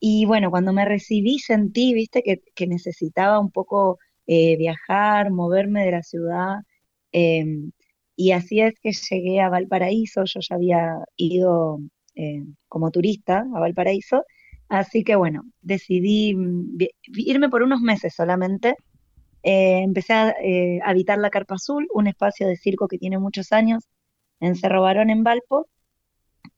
Y 0.00 0.26
bueno, 0.26 0.50
cuando 0.50 0.72
me 0.72 0.84
recibí 0.84 1.38
sentí, 1.38 1.94
viste, 1.94 2.22
que, 2.22 2.66
necesitaba 2.66 3.40
un 3.40 3.50
poco 3.50 3.98
eh, 4.26 4.56
viajar, 4.56 5.30
moverme 5.30 5.84
de 5.84 5.90
la 5.92 6.02
ciudad. 6.02 6.56
Em, 7.12 7.72
y 8.16 8.32
así 8.32 8.60
es 8.60 8.74
que 8.80 8.92
llegué 8.92 9.40
a 9.40 9.48
Valparaíso, 9.48 10.24
yo 10.24 10.40
ya 10.40 10.56
había 10.56 10.98
ido 11.16 11.80
eh, 12.16 12.44
como 12.68 12.90
turista 12.90 13.46
a 13.54 13.60
Valparaíso, 13.60 14.24
así 14.68 15.04
que 15.04 15.16
bueno, 15.16 15.44
decidí 15.62 16.34
mm, 16.34 16.78
irme 17.16 17.48
por 17.48 17.62
unos 17.62 17.80
meses 17.80 18.14
solamente 18.14 18.74
eh, 19.48 19.82
empecé 19.82 20.12
a 20.12 20.34
eh, 20.42 20.78
habitar 20.84 21.16
la 21.16 21.30
Carpa 21.30 21.54
Azul, 21.54 21.88
un 21.94 22.06
espacio 22.06 22.46
de 22.46 22.58
circo 22.58 22.86
que 22.86 22.98
tiene 22.98 23.18
muchos 23.18 23.50
años 23.50 23.88
en 24.40 24.56
Cerro 24.56 24.82
Barón, 24.82 25.08
en 25.08 25.24
Valpo. 25.24 25.68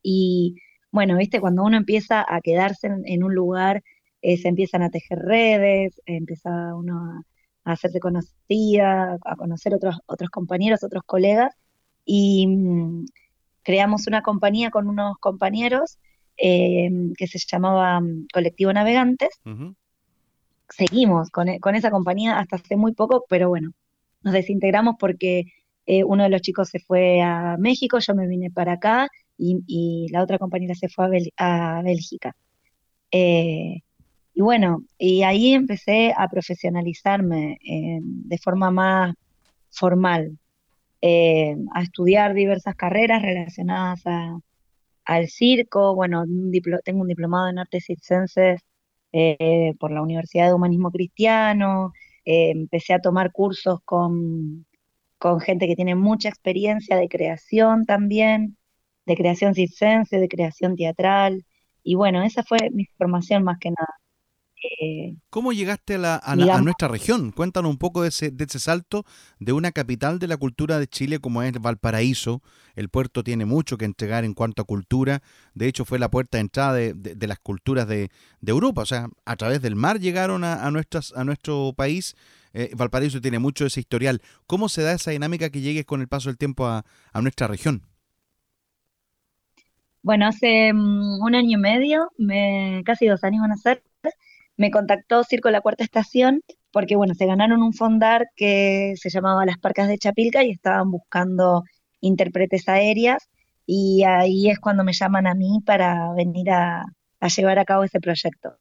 Y 0.03 0.57
bueno, 0.91 1.17
viste, 1.17 1.41
cuando 1.41 1.63
uno 1.63 1.77
empieza 1.77 2.27
a 2.29 2.41
quedarse 2.41 2.89
en, 3.05 3.23
un 3.23 3.33
lugar, 3.33 3.85
eh, 4.23 4.37
se 4.39 4.49
empiezan 4.49 4.83
a 4.83 4.91
tejer 4.91 5.21
redes, 5.21 6.01
empieza 6.05 6.75
uno 6.75 7.23
a, 7.65 7.73
hacerse 7.73 8.01
conocida, 8.01 9.17
a 9.25 9.37
conocer 9.37 9.73
otros, 9.73 10.01
otros 10.07 10.31
compañeros, 10.31 10.83
otros 10.83 11.05
colegas. 11.07 11.55
Y 12.05 12.49
mm, 12.49 13.07
creamos 13.63 14.09
una 14.09 14.23
compañía 14.23 14.71
con 14.71 14.89
unos 14.89 15.17
compañeros 15.19 15.99
que 16.37 17.27
se 17.29 17.39
llamaba 17.47 18.01
mm, 18.01 18.27
Colectivo 18.33 18.73
Navegantes 18.73 19.41
seguimos 20.71 21.29
e, 21.47 21.61
con, 21.61 21.75
esa 21.75 21.91
compañía 21.91 22.39
hasta 22.39 22.57
hace 22.57 22.77
muy 22.77 22.93
poco, 22.93 23.25
pero 23.29 23.49
bueno, 23.49 23.73
nos 24.23 24.35
desintegramos 24.35 24.97
porque 24.99 25.45
eh, 25.87 26.05
uno 26.05 26.25
de 26.25 26.31
los 26.31 26.43
chicos 26.43 26.69
se 26.71 26.81
fue 26.81 27.23
a 27.23 27.57
México, 27.59 27.99
yo 27.99 28.15
me 28.15 28.27
vine 28.27 28.51
para 28.51 28.75
acá 28.75 29.09
y, 29.39 30.09
la 30.13 30.23
otra 30.23 30.39
compañera 30.39 30.75
se 30.75 30.89
fue 30.89 31.07
a, 31.37 31.83
Bélgica. 31.83 32.37
Eh, 33.11 33.81
y 34.35 34.43
bueno, 34.43 34.85
y 34.99 35.23
ahí 35.23 35.53
empecé 35.55 36.15
a 36.17 36.29
profesionalizarme 36.29 37.59
de 37.63 38.39
forma 38.39 38.71
más 38.71 39.15
formal, 39.71 40.39
eh, 41.03 41.57
a 41.75 41.83
estudiar 41.83 42.35
diversas 42.35 42.75
carreras 42.77 43.23
relacionadas 43.23 44.03
al 45.05 45.29
circo. 45.29 45.95
Bueno, 45.95 46.25
tengo 46.85 47.03
un 47.03 47.09
diplomado 47.09 47.49
en 47.49 47.59
artes 47.59 47.85
circenses 47.87 48.61
eh, 49.13 49.75
por 49.81 49.93
la 49.93 50.03
Universidad 50.03 50.47
de 50.49 50.55
Humanismo 50.55 50.91
Cristiano, 50.91 51.93
eh, 52.25 52.51
empecé 52.51 52.95
a 52.95 53.01
tomar 53.01 53.33
cursos 53.33 53.81
con, 53.85 54.67
con 55.19 55.41
gente 55.41 55.67
que 55.67 55.77
tiene 55.77 55.95
mucha 55.95 56.29
experiencia 56.29 56.97
de 56.97 57.09
creación 57.09 57.87
también, 57.87 58.57
de 59.07 59.17
creación 59.17 59.55
circense, 59.55 60.19
de 60.19 60.29
creación 60.29 60.77
teatral, 60.77 61.45
y 61.83 61.95
bueno, 61.97 62.23
esa 62.23 62.43
fue 62.45 62.59
mi 62.73 62.87
formación 62.99 63.43
más 63.45 63.59
que 63.59 63.71
nada. 63.71 63.95
Eh, 64.63 65.15
¿Cómo 65.31 65.53
llegaste 65.53 65.95
a, 65.95 66.37
nuestra 66.63 66.89
región? 66.89 67.33
Cuéntanos 67.33 67.71
un 67.71 67.79
poco 67.79 68.03
de 68.03 68.09
ese, 68.09 68.31
de 68.31 68.45
ese 68.45 68.59
salto 68.59 69.05
de 69.39 69.53
una 69.53 69.73
capital 69.73 70.19
de 70.19 70.29
la 70.29 70.37
cultura 70.37 70.79
de 70.79 70.87
Chile 70.87 71.19
como 71.19 71.43
es 71.43 71.53
Valparaíso. 71.53 72.43
El 72.75 72.89
puerto 72.89 73.25
tiene 73.25 73.47
mucho 73.47 73.79
que 73.79 73.87
entregar 73.87 74.25
en 74.25 74.35
cuanto 74.35 74.63
a 74.63 74.67
cultura. 74.67 75.23
De 75.55 75.67
hecho, 75.67 75.85
fue 75.85 75.99
la 75.99 76.11
puerta 76.11 76.39
de 76.39 76.43
entrada 76.43 76.75
de, 76.75 77.27
las 77.27 77.39
culturas 77.39 77.89
de, 77.89 78.11
Europa. 78.45 78.83
O 78.83 78.87
sea, 78.87 79.09
a 79.25 79.37
través 79.37 79.63
del 79.63 79.77
mar 79.77 79.99
llegaron 79.99 80.45
a, 80.45 80.71
nuestras, 80.71 81.13
a 81.15 81.25
nuestro 81.25 81.73
país. 81.75 82.15
Eh, 82.53 82.71
Valparaíso 82.77 83.21
tiene 83.21 83.39
mucho 83.39 83.65
de 83.65 83.69
ese 83.69 83.81
historial. 83.81 84.21
¿Cómo 84.47 84.69
se 84.69 84.83
da 84.83 84.93
esa 84.93 85.11
dinámica 85.11 85.51
que 85.51 85.61
llegues 85.61 85.85
con 85.85 86.01
el 86.01 86.09
paso 86.09 86.29
del 86.29 86.39
tiempo 86.39 86.67
a, 86.67 86.85
nuestra 87.21 87.47
región? 87.47 87.83
Bueno, 90.03 90.27
hace 90.27 90.73
mm, 90.73 91.23
un 91.23 91.35
año 91.35 91.59
y 91.59 91.61
medio, 91.61 92.11
me, 92.19 92.83
casi 92.85 93.07
dos 93.07 93.23
años 93.23 93.43
van 93.43 93.53
a 93.53 93.57
ser, 93.57 93.83
me 94.61 94.71
contactó 94.71 95.25
Circo 95.25 95.49
La 95.51 95.63
Cuarta 95.63 95.85
Estación 95.85 96.43
porque, 96.71 96.95
bueno, 96.95 97.15
se 97.15 97.25
ganaron 97.25 97.63
un 97.63 97.73
fondar 97.73 98.29
que 98.37 98.93
se 98.97 99.09
llamaba 99.09 99.47
Las 99.47 99.57
Parcas 99.57 99.89
de 99.89 99.97
Chapilca 99.97 100.45
y 100.45 100.51
estaban 100.51 100.91
buscando 100.91 101.65
intérpretes 102.03 102.69
aéreas 102.69 103.31
y 103.65 104.05
ahí 104.05 104.51
es 104.51 104.59
cuando 104.59 104.85
me 104.85 104.93
llaman 104.93 105.27
a 105.27 105.35
mí 105.35 105.63
para 105.65 106.13
venir 106.13 106.51
a, 106.51 106.85
llevar 107.35 107.59
a 107.59 107.65
cabo 107.65 107.85
ese 107.85 108.01
proyecto. 108.01 108.59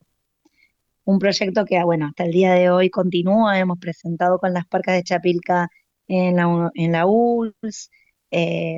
Un 1.04 1.20
proyecto 1.20 1.66
que, 1.66 1.84
bueno, 1.84 2.06
hasta 2.06 2.24
el 2.24 2.32
día 2.32 2.54
de 2.54 2.70
hoy 2.70 2.90
continúa, 2.90 3.60
hemos 3.60 3.78
presentado 3.78 4.40
con 4.40 4.54
Las 4.54 4.68
Parcas 4.68 4.96
de 4.96 5.04
Chapilca 5.04 5.68
en 6.08 6.38
la, 6.38 6.72
en 6.76 6.94
la 6.94 7.08
ULS, 7.08 7.92
eh, 8.32 8.78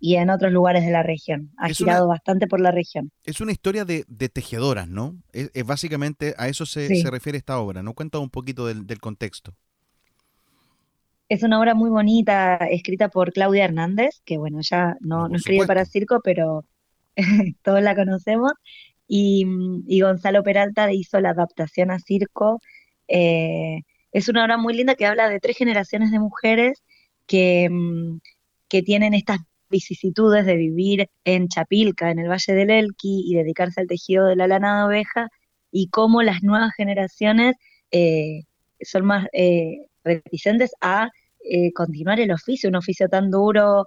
y 0.00 0.16
en 0.16 0.30
otros 0.30 0.52
lugares 0.52 0.84
de 0.84 0.90
la 0.90 1.02
región. 1.02 1.50
Ha 1.56 1.68
girado 1.68 2.08
bastante 2.08 2.46
por 2.46 2.60
la 2.60 2.70
región. 2.70 3.10
Es 3.24 3.40
una 3.40 3.52
historia 3.52 3.84
de, 3.84 4.04
tejedoras, 4.28 4.88
¿no? 4.88 5.16
Es, 5.32 5.50
básicamente 5.64 6.34
a 6.36 6.48
eso 6.48 6.66
se, 6.66 6.88
refiere 7.10 7.38
esta 7.38 7.58
obra, 7.58 7.82
¿no? 7.82 7.94
Cuenta 7.94 8.18
un 8.18 8.30
poquito 8.30 8.66
del, 8.66 9.00
contexto. 9.00 9.54
Es 11.28 11.42
una 11.42 11.60
obra 11.60 11.74
muy 11.74 11.90
bonita, 11.90 12.56
escrita 12.56 13.08
por 13.08 13.32
Claudia 13.32 13.64
Hernández, 13.64 14.20
que 14.24 14.38
bueno, 14.38 14.58
ya 14.62 14.96
no, 15.00 15.28
escribe 15.34 15.66
para 15.66 15.84
circo, 15.84 16.20
pero 16.24 16.64
todos 17.62 17.82
la 17.82 17.94
conocemos. 17.94 18.52
Y, 19.06 19.44
Gonzalo 20.00 20.42
Peralta 20.42 20.92
hizo 20.92 21.20
la 21.20 21.30
adaptación 21.30 21.90
a 21.90 21.98
circo. 21.98 22.60
Eh, 23.06 23.82
es 24.10 24.28
una 24.28 24.42
obra 24.42 24.56
muy 24.56 24.74
linda 24.74 24.96
que 24.96 25.06
habla 25.06 25.28
de 25.28 25.38
tres 25.38 25.56
generaciones 25.56 26.10
de 26.10 26.18
mujeres 26.18 26.82
que, 27.26 27.68
mm, 27.70 28.18
que 28.68 28.82
tienen 28.82 29.14
estas 29.14 29.38
vicisitudes 29.70 30.46
de 30.46 30.56
vivir 30.56 31.10
en 31.24 31.48
Chapilca, 31.48 32.10
en 32.10 32.18
el 32.18 32.28
Valle 32.28 32.54
del 32.54 32.70
Elqui, 32.70 33.24
y 33.26 33.34
dedicarse 33.34 33.80
al 33.80 33.86
tejido 33.86 34.26
de 34.26 34.36
la 34.36 34.46
lana 34.46 34.78
de 34.78 34.84
oveja, 34.86 35.28
y 35.70 35.88
cómo 35.88 36.22
las 36.22 36.42
nuevas 36.42 36.72
generaciones 36.74 37.56
eh, 37.90 38.44
son 38.80 39.04
más 39.06 39.26
eh, 39.32 39.86
reticentes 40.04 40.72
a 40.80 41.10
eh, 41.44 41.72
continuar 41.72 42.20
el 42.20 42.32
oficio, 42.32 42.68
un 42.68 42.76
oficio 42.76 43.08
tan 43.08 43.30
duro 43.30 43.86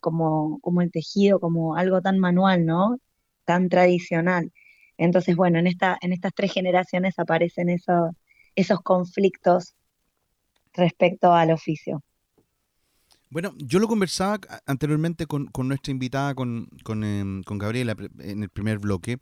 como, 0.00 0.58
como 0.60 0.82
el 0.82 0.90
tejido, 0.90 1.40
como 1.40 1.74
algo 1.74 2.02
tan 2.02 2.18
manual, 2.18 2.66
¿no? 2.66 2.98
Tan 3.46 3.70
tradicional. 3.70 4.52
Entonces, 4.98 5.34
bueno, 5.34 5.58
en, 5.58 5.66
esta, 5.66 5.96
en 6.02 6.12
estas 6.12 6.34
tres 6.34 6.52
generaciones 6.52 7.18
aparecen 7.18 7.70
esos 7.70 8.80
conflictos 8.82 9.74
respecto 10.74 11.32
al 11.32 11.50
oficio. 11.52 12.02
Bueno, 13.30 13.54
yo 13.58 13.78
lo 13.78 13.86
conversaba 13.86 14.40
anteriormente 14.66 15.26
con, 15.26 15.48
nuestra 15.56 15.92
invitada, 15.92 16.34
con, 16.34 16.68
em, 17.04 17.44
con, 17.44 17.58
Gabriela, 17.58 17.94
en 18.18 18.42
el 18.42 18.48
primer 18.48 18.80
bloque, 18.80 19.18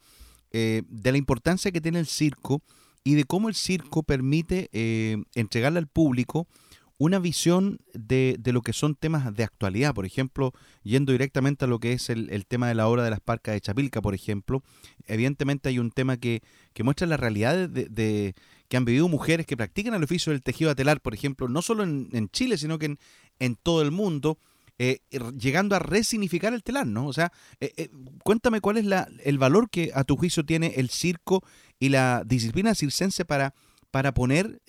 eh, 0.51 0.83
de 0.89 1.13
la 1.13 1.19
importancia 1.19 1.71
que 1.71 1.83
tiene 1.83 1.99
el 1.99 2.07
circo 2.07 2.63
y 3.05 3.17
de 3.17 3.25
cómo 3.25 3.51
el 3.51 3.55
circo 3.55 4.03
permite 4.03 4.71
eh, 4.73 5.19
entregarle 5.35 5.79
al 5.79 5.89
público 5.89 6.49
una 6.97 7.19
visión 7.19 7.81
de, 7.93 8.37
de, 8.41 8.53
lo 8.53 8.63
que 8.63 8.73
son 8.73 8.97
temas 8.97 9.35
de 9.35 9.45
actualidad, 9.45 9.95
por 9.95 10.07
ejemplo, 10.07 10.53
yendo 10.83 11.13
directamente 11.13 11.67
a 11.67 11.69
lo 11.69 11.79
que 11.79 11.93
es 11.93 12.09
el, 12.09 12.47
tema 12.47 12.67
de 12.67 12.75
la 12.75 12.89
obra 12.89 13.05
de 13.05 13.11
las 13.11 13.21
parcas 13.21 13.55
de 13.55 13.61
Chapilca, 13.61 14.01
por 14.01 14.15
ejemplo, 14.15 14.63
evidentemente 15.07 15.69
hay 15.69 15.79
un 15.79 15.93
tema 15.93 16.17
que, 16.17 16.43
que 16.73 16.83
muestra 16.83 17.07
la 17.07 17.17
realidad 17.17 17.69
de, 17.69 18.35
que 18.69 18.77
han 18.77 18.85
vivido 18.85 19.09
mujeres 19.09 19.47
que 19.47 19.57
practican 19.57 19.95
el 19.95 20.05
oficio 20.05 20.33
del 20.33 20.43
tejido 20.43 20.71
atelar, 20.71 21.01
por 21.01 21.15
ejemplo, 21.15 21.49
no 21.49 21.63
solo 21.63 21.83
en, 21.83 22.29
Chile, 22.31 22.59
sino 22.59 22.79
que 22.79 22.87
en, 22.87 22.99
en 23.39 23.57
todo 23.57 23.83
el 23.83 23.91
mundo, 23.91 24.39
eh, 24.81 25.01
llegando 25.37 25.75
a 25.75 25.81
resignificar 25.81 26.55
el 26.55 26.63
telar, 26.63 26.87
¿no? 26.87 27.09
O 27.09 27.13
sea, 27.13 27.33
eh, 27.59 27.73
eh, 27.77 27.91
cuéntame 28.23 28.61
cuál 28.61 28.77
es 28.77 28.85
la, 28.85 29.09
el 29.25 29.37
valor 29.37 29.71
que 29.71 29.91
a 29.93 30.05
tu 30.05 30.17
juicio 30.17 30.45
tiene 30.45 30.75
el 30.77 30.91
circo 30.91 31.43
y 31.81 31.89
la 31.89 32.23
disciplina 32.25 32.77
circense 32.77 33.25
para, 33.25 33.55
para 33.91 34.15
poner 34.15 34.61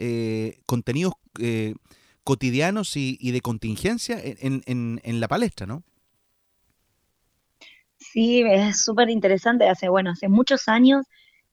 contenidos 0.66 1.14
cotidianos 2.24 2.96
y, 2.96 3.32
de 3.32 3.42
contingencia 3.42 4.20
en, 4.20 5.20
la 5.20 5.28
palestra, 5.28 5.68
¿no? 5.68 5.84
Sí, 7.98 8.42
es 8.42 8.82
súper 8.84 9.10
interesante. 9.10 9.70
Hace, 9.70 9.90
bueno, 9.90 10.12
hace 10.12 10.28
muchos 10.28 10.68
años 10.68 11.06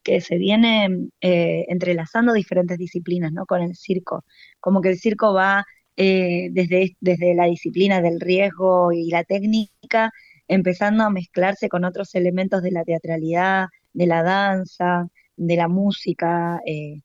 que 0.07 0.21
se 0.21 0.37
viene 0.37 1.09
eh, 1.19 1.65
entrelazando 1.67 2.31
diferentes 2.31 2.77
disciplinas, 2.77 3.33
¿no? 3.33 3.45
Con 3.45 3.61
el 3.61 3.75
circo. 3.75 4.23
Como 4.61 4.81
que 4.81 4.91
el 4.91 4.97
circo 4.97 5.33
va 5.33 5.65
eh, 5.97 6.47
desde, 6.51 6.95
desde 7.01 7.35
la 7.35 7.45
disciplina 7.47 8.01
del 8.01 8.21
riesgo 8.21 8.93
y 8.93 9.09
la 9.09 9.25
técnica, 9.25 10.11
empezando 10.47 11.03
a 11.03 11.09
mezclarse 11.09 11.67
con 11.67 11.83
otros 11.83 12.15
elementos 12.15 12.63
de 12.63 12.71
la 12.71 12.85
teatralidad, 12.85 13.67
de 13.93 14.07
la 14.07 14.23
danza, 14.23 15.09
de 15.35 15.57
la 15.57 15.67
música. 15.67 16.61
Eh. 16.65 17.01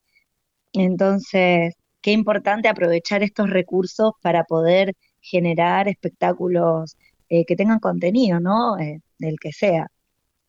Entonces, 0.72 1.74
qué 2.02 2.12
importante 2.12 2.68
aprovechar 2.68 3.24
estos 3.24 3.50
recursos 3.50 4.12
para 4.22 4.44
poder 4.44 4.94
generar 5.20 5.88
espectáculos 5.88 6.96
que 7.28 7.56
tengan 7.56 7.78
contenido, 7.80 8.40
¿no? 8.40 8.76
Del 9.18 9.36
que 9.40 9.52
sea. 9.52 9.91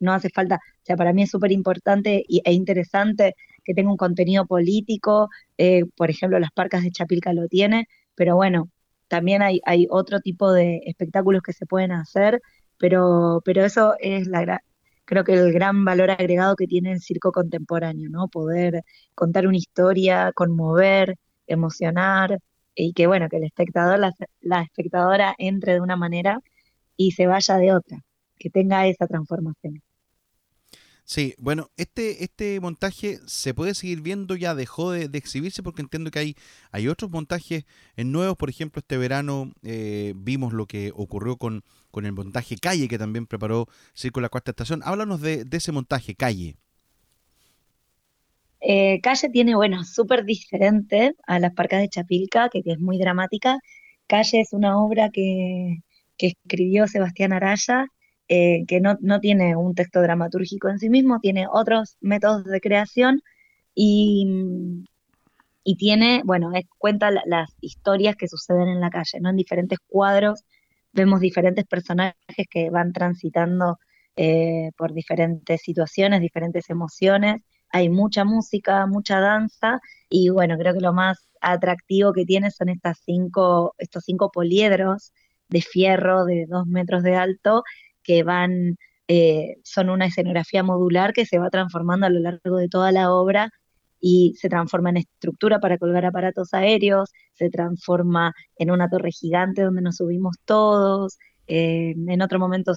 No 0.04 0.14
hace 0.14 0.30
falta, 0.30 0.56
o 0.56 0.86
sea, 0.86 0.98
para 0.98 1.14
mí 1.14 1.24
es 1.24 1.32
súper 1.32 1.52
importante 1.52 2.26
e 2.28 2.54
interesante 2.54 3.36
que 3.64 3.74
tenga 3.74 3.92
un 3.92 3.98
contenido 3.98 4.46
político, 4.46 5.30
eh, 5.58 5.84
por 5.96 6.10
ejemplo, 6.10 6.40
las 6.40 6.52
parcas 6.52 6.84
de 6.84 6.92
Chapilca 6.92 7.34
lo 7.34 7.48
tiene, 7.48 7.88
pero 8.16 8.36
bueno, 8.36 8.70
también 9.08 9.42
hay, 9.42 9.62
hay 9.66 9.88
otro 9.90 10.20
tipo 10.20 10.52
de 10.52 10.82
espectáculos 10.86 11.42
que 11.44 11.54
se 11.54 11.66
pueden 11.66 11.92
hacer, 11.92 12.42
pero, 12.78 13.42
pero 13.46 13.64
eso 13.66 13.96
es 14.00 14.28
la, 14.28 14.62
creo 15.06 15.24
que 15.24 15.34
el 15.34 15.54
gran 15.54 15.86
valor 15.86 16.12
agregado 16.12 16.56
que 16.56 16.68
tiene 16.68 16.92
el 16.92 17.02
circo 17.02 17.32
contemporáneo, 17.32 18.10
¿no? 18.10 18.28
Poder 18.28 18.84
contar 19.16 19.48
una 19.48 19.58
historia, 19.58 20.32
conmover, 20.34 21.16
emocionar 21.48 22.40
y 22.76 22.94
que 22.94 23.08
bueno, 23.08 23.30
que 23.30 23.38
el 23.38 23.44
espectador, 23.44 24.00
la, 24.42 24.62
espectadora 24.62 25.36
entre 25.38 25.74
de 25.74 25.82
una 25.82 25.96
manera 25.96 26.40
y 26.98 27.12
se 27.12 27.28
vaya 27.28 27.58
de 27.58 27.74
otra, 27.74 28.00
que 28.38 28.50
tenga 28.50 28.88
esa 28.88 29.08
transformación. 29.08 29.82
Sí, 31.06 31.36
bueno, 31.38 31.70
este, 31.76 32.24
este 32.24 32.60
montaje 32.62 33.20
se 33.26 33.54
puede 33.54 33.76
seguir 33.76 34.02
viendo, 34.02 34.36
ya 34.36 34.56
dejó 34.56 34.92
de, 34.92 35.10
exhibirse 35.18 35.62
porque 35.62 35.82
entiendo 35.82 36.12
que 36.12 36.20
hay, 36.20 36.36
hay 36.72 36.88
otros 36.88 37.12
montajes 37.12 37.66
nuevos, 37.98 38.38
por 38.38 38.50
ejemplo, 38.50 38.80
este 38.80 38.98
verano 38.98 39.52
eh, 39.64 40.14
vimos 40.16 40.54
lo 40.54 40.66
que 40.66 40.92
ocurrió 40.96 41.38
con, 41.38 41.64
con 41.92 42.06
el 42.06 42.14
montaje 42.14 42.56
Calle 42.58 42.88
que 42.88 42.98
también 42.98 43.28
preparó 43.28 43.68
Circo 43.94 44.22
La 44.22 44.30
Cuarta 44.30 44.52
Estación. 44.52 44.82
Háblanos 44.84 45.22
de, 45.22 45.44
de 45.44 45.58
ese 45.58 45.72
montaje 45.72 46.16
Calle. 46.16 46.56
Eh, 48.66 49.02
Calle 49.02 49.30
tiene, 49.30 49.56
bueno, 49.56 49.84
súper 49.84 50.26
diferente 50.26 51.14
a 51.28 51.40
las 51.40 51.54
parcas 51.54 51.82
de 51.82 51.90
Chapilca, 51.90 52.50
que, 52.50 52.62
es 52.66 52.80
muy 52.80 52.98
dramática. 52.98 53.60
Calle 54.08 54.42
es 54.42 54.54
una 54.54 54.80
obra 54.80 55.10
que, 55.12 55.80
escribió 56.18 56.88
Sebastián 56.88 57.34
Araya, 57.34 57.88
eh, 58.36 58.66
que 58.68 58.80
no, 58.82 58.98
tiene 59.20 59.56
un 59.56 59.76
texto 59.76 60.02
dramatúrgico 60.02 60.70
en 60.70 60.80
sí 60.80 60.90
mismo, 60.90 61.20
tiene 61.20 61.46
otros 61.52 61.98
métodos 62.02 62.46
de 62.46 62.62
creación 62.62 63.22
y, 63.76 64.86
y 65.64 65.76
tiene, 65.78 66.22
bueno, 66.26 66.52
cuenta 66.80 67.12
las 67.12 67.52
historias 67.62 68.16
que 68.16 68.28
suceden 68.28 68.70
en 68.70 68.82
la 68.82 68.90
calle, 68.90 69.20
¿no? 69.22 69.30
En 69.30 69.36
diferentes 69.36 69.78
cuadros 69.88 70.44
vemos 70.94 71.20
diferentes 71.20 71.66
personajes 71.66 72.48
que 72.50 72.70
van 72.70 72.94
transitando 72.94 73.78
eh, 74.16 74.72
por 74.78 74.94
diferentes 74.94 75.62
situaciones, 75.62 76.22
diferentes 76.22 76.70
emociones 76.70 77.42
hay 77.74 77.90
mucha 77.90 78.24
música, 78.24 78.86
mucha 78.86 79.20
danza 79.20 79.80
y 80.08 80.30
bueno, 80.30 80.58
creo 80.58 80.74
que 80.74 80.80
lo 80.80 80.94
más 80.94 81.28
atractivo 81.42 82.14
que 82.14 82.24
tiene 82.26 82.52
son 82.52 82.70
estas 82.70 83.00
cinco, 83.04 83.74
estos 83.80 84.04
cinco 84.06 84.32
poliedros 84.32 85.12
de 85.50 85.62
fierro 85.62 86.26
de 86.26 86.46
dos 86.48 86.68
metros 86.68 87.04
de 87.04 87.16
alto 87.16 87.64
que 88.04 88.24
van, 88.24 88.78
eh, 89.08 89.58
son 89.64 89.90
una 89.90 90.08
escenografía 90.08 90.64
modular 90.64 91.14
que 91.14 91.26
se 91.26 91.40
va 91.40 91.50
transformando 91.50 92.06
a 92.08 92.10
lo 92.10 92.20
largo 92.20 92.58
de 92.58 92.70
toda 92.70 92.92
la 92.92 93.12
obra 93.12 93.50
y 94.00 94.36
se 94.38 94.50
transforma 94.50 94.90
en 94.90 94.98
estructura 94.98 95.60
para 95.60 95.78
colgar 95.78 96.06
aparatos 96.06 96.54
aéreos, 96.54 97.12
se 97.34 97.50
transforma 97.50 98.34
en 98.58 98.72
una 98.72 98.90
torre 98.90 99.12
gigante 99.12 99.62
donde 99.64 99.82
nos 99.82 99.98
subimos 99.98 100.36
todos, 100.46 101.18
eh, 101.48 101.96
en 101.96 102.22
otro 102.22 102.40
momento 102.40 102.74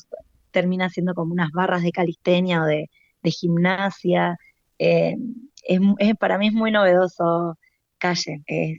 termina 0.53 0.89
siendo 0.89 1.14
como 1.14 1.33
unas 1.33 1.51
barras 1.53 1.83
de 1.83 1.93
calistenia 1.93 2.62
o 2.62 2.66
de, 2.66 2.89
gimnasia, 3.24 4.39
eh, 4.79 5.16
es, 5.64 5.81
para 6.16 6.39
mí 6.39 6.47
es 6.47 6.53
muy 6.53 6.70
novedoso 6.70 7.59
Calle, 7.99 8.43
es, 8.47 8.79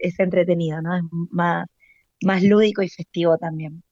es 0.00 0.20
entretenido, 0.20 0.82
¿no? 0.82 0.96
Es 0.96 1.02
más, 1.30 1.68
más 2.22 2.42
lúdico 2.42 2.82
y 2.82 2.88
festivo 2.88 3.38
también. 3.38 3.83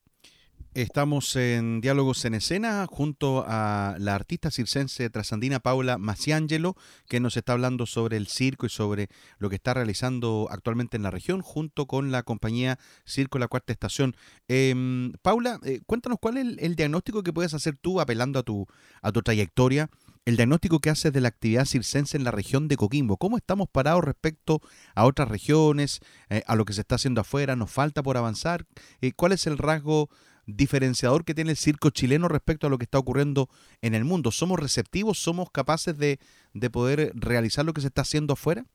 Estamos 0.74 1.36
en 1.36 1.82
Diálogos 1.82 2.24
en 2.24 2.32
Escena 2.32 2.86
junto 2.88 3.44
a 3.46 3.94
la 3.98 4.14
artista 4.14 4.50
circense 4.50 5.10
trasandina 5.10 5.60
Paula 5.60 5.98
Maciangelo, 5.98 6.76
que 7.08 7.20
nos 7.20 7.36
está 7.36 7.52
hablando 7.52 7.84
sobre 7.84 8.16
el 8.16 8.26
circo 8.26 8.64
y 8.64 8.70
sobre 8.70 9.10
lo 9.36 9.50
que 9.50 9.56
está 9.56 9.74
realizando 9.74 10.48
actualmente 10.50 10.96
en 10.96 11.02
la 11.02 11.10
región, 11.10 11.42
junto 11.42 11.86
con 11.86 12.10
la 12.10 12.22
compañía 12.22 12.78
Circo 13.04 13.38
La 13.38 13.48
Cuarta 13.48 13.74
Estación. 13.74 14.16
Em, 14.48 15.12
Paula, 15.20 15.60
eh, 15.62 15.82
cuéntanos 15.84 16.18
cuál 16.18 16.38
es 16.38 16.56
el, 16.56 16.74
diagnóstico 16.74 17.22
que 17.22 17.34
puedes 17.34 17.52
hacer 17.52 17.76
tú 17.76 18.00
apelando 18.00 18.38
a 18.38 18.42
tu, 18.42 18.66
a 19.02 19.12
tu 19.12 19.20
trayectoria 19.20 19.90
el 20.24 20.36
diagnóstico 20.36 20.78
que 20.78 20.88
haces 20.88 21.12
de 21.12 21.20
la 21.20 21.28
actividad 21.28 21.66
circense 21.66 22.16
en 22.16 22.24
la 22.24 22.30
región 22.30 22.68
de 22.68 22.76
Coquimbo. 22.76 23.16
¿Cómo 23.16 23.36
estamos 23.36 23.68
parados 23.68 24.04
respecto 24.04 24.60
a 24.94 25.04
otras 25.04 25.28
regiones, 25.28 26.00
eh, 26.30 26.44
a 26.46 26.54
lo 26.54 26.64
que 26.64 26.72
se 26.72 26.82
está 26.82 26.94
haciendo 26.94 27.20
afuera? 27.20 27.56
¿Nos 27.56 27.70
falta 27.70 28.02
por 28.02 28.16
avanzar? 28.16 28.64
Eh, 29.00 29.12
¿Cuál 29.12 29.32
es 29.32 29.46
el 29.46 29.58
rasgo 29.58 30.08
diferenciador 30.46 31.24
que 31.24 31.34
tiene 31.34 31.52
el 31.52 31.56
circo 31.56 31.90
chileno 31.90 32.28
respecto 32.28 32.66
a 32.66 32.70
lo 32.70 32.78
que 32.78 32.84
está 32.84 32.98
ocurriendo 32.98 33.48
en 33.80 33.94
el 33.94 34.04
mundo? 34.04 34.30
¿Somos 34.30 34.58
receptivos? 34.58 35.18
¿Somos 35.18 35.50
capaces 35.50 35.96
de, 35.98 36.18
poder 36.70 37.12
realizar 37.14 37.64
lo 37.64 37.72
que 37.72 37.80
se 37.80 37.88
está 37.88 38.02
haciendo 38.02 38.34
afuera? 38.34 38.66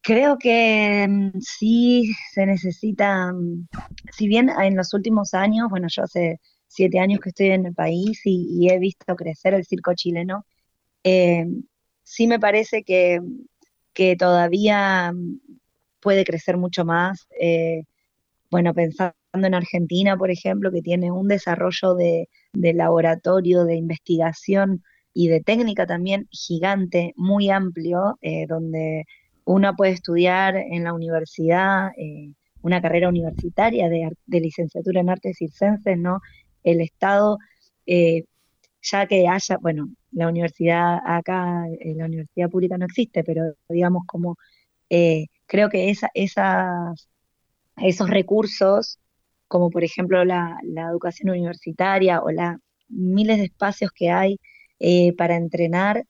Creo 0.00 0.36
que 0.36 1.06
mm, 1.08 1.38
sí 1.40 2.12
se 2.32 2.46
necesita, 2.46 3.32
mm, 3.32 3.68
si 4.12 4.26
bien 4.26 4.50
en 4.50 4.76
los 4.76 4.92
últimos 4.94 5.34
años, 5.34 5.68
bueno, 5.70 5.86
yo 5.88 6.02
hace 6.02 6.40
siete 6.66 6.98
años 6.98 7.20
que 7.20 7.28
estoy 7.28 7.50
en 7.50 7.66
el 7.66 7.74
país 7.74 8.20
y, 8.24 8.68
he 8.70 8.78
visto 8.78 9.14
crecer 9.14 9.54
el 9.54 9.64
circo 9.64 9.94
chileno, 9.94 10.46
eh, 11.04 11.46
sí 12.02 12.26
me 12.26 12.40
parece 12.40 12.82
que, 12.84 13.20
todavía 14.18 15.12
puede 16.00 16.24
crecer 16.24 16.56
mucho 16.56 16.84
más. 16.84 17.26
Eh, 17.40 17.84
bueno, 18.52 18.72
pensando 18.72 19.14
en 19.32 19.54
Argentina, 19.54 20.16
por 20.16 20.30
ejemplo, 20.30 20.70
que 20.70 20.82
tiene 20.82 21.10
un 21.10 21.26
desarrollo 21.26 21.94
de, 21.94 22.28
laboratorio, 22.52 23.64
de 23.64 23.74
investigación 23.74 24.84
y 25.12 25.26
de 25.26 25.40
técnica 25.40 25.86
también 25.86 26.28
gigante, 26.30 27.14
muy 27.16 27.50
amplio, 27.50 28.18
eh, 28.22 28.46
donde 28.46 29.06
uno 29.44 29.74
puede 29.74 29.92
estudiar 29.92 30.54
en 30.56 30.84
la 30.84 30.92
universidad 30.94 31.90
una 32.62 32.80
carrera 32.80 33.08
universitaria 33.08 33.88
de, 33.88 34.08
de, 34.26 34.40
licenciatura 34.40 35.00
en 35.00 35.10
artes 35.10 35.36
circenses, 35.38 35.98
¿no? 35.98 36.20
el 36.62 36.80
Estado, 36.80 37.38
eh, 37.86 38.24
ya 38.82 39.06
que 39.06 39.28
haya, 39.28 39.58
bueno, 39.60 39.90
la 40.12 40.28
universidad 40.28 40.98
acá, 41.04 41.66
eh, 41.80 41.94
la 41.96 42.06
universidad 42.06 42.50
pública 42.50 42.78
no 42.78 42.86
existe, 42.86 43.24
pero 43.24 43.54
digamos 43.68 44.04
como 44.06 44.36
eh, 44.90 45.26
creo 45.46 45.68
que 45.70 45.90
esa, 45.90 46.10
esas, 46.14 47.08
esos 47.76 48.10
recursos, 48.10 48.98
como 49.48 49.70
por 49.70 49.84
ejemplo 49.84 50.24
la, 50.24 50.58
educación 50.90 51.30
universitaria 51.30 52.20
o 52.20 52.30
la 52.30 52.58
miles 52.88 53.38
de 53.38 53.44
espacios 53.44 53.90
que 53.92 54.10
hay 54.10 54.38
para 55.16 55.36
entrenar, 55.36 56.04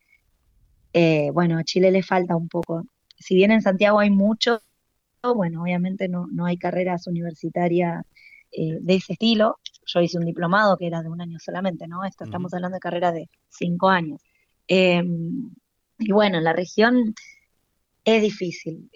bueno, 1.32 1.58
a 1.58 1.64
Chile 1.64 1.90
le 1.90 2.02
falta 2.02 2.36
un 2.36 2.48
poco. 2.48 2.84
si 3.18 3.34
bien 3.34 3.52
en 3.52 3.62
Santiago 3.62 3.98
hay 4.00 4.10
mucho, 4.10 4.62
bueno, 5.22 5.62
obviamente 5.62 6.08
no, 6.08 6.26
no 6.32 6.46
hay 6.46 6.56
carreras 6.56 7.06
universitarias 7.06 8.04
eh, 8.52 8.78
de 8.80 8.94
ese 8.94 9.14
estilo. 9.14 9.58
Yo 9.86 10.00
hice 10.00 10.18
un 10.18 10.26
diplomado 10.26 10.76
que 10.76 10.86
era 10.86 11.02
de 11.02 11.08
un 11.08 11.20
año 11.20 11.38
solamente, 11.38 11.86
¿no? 11.88 12.04
Esto 12.04 12.24
estamos 12.24 12.52
hablando 12.52 12.76
de 12.76 12.80
carreras 12.80 13.14
de 13.14 13.30
cinco 13.48 13.88
años. 13.88 14.20
Em, 14.68 15.50
y 15.98 16.12
bueno, 16.12 16.38
en 16.38 16.44
la 16.44 16.52
región 16.52 17.14
es 18.04 18.22
difícil. 18.22 18.90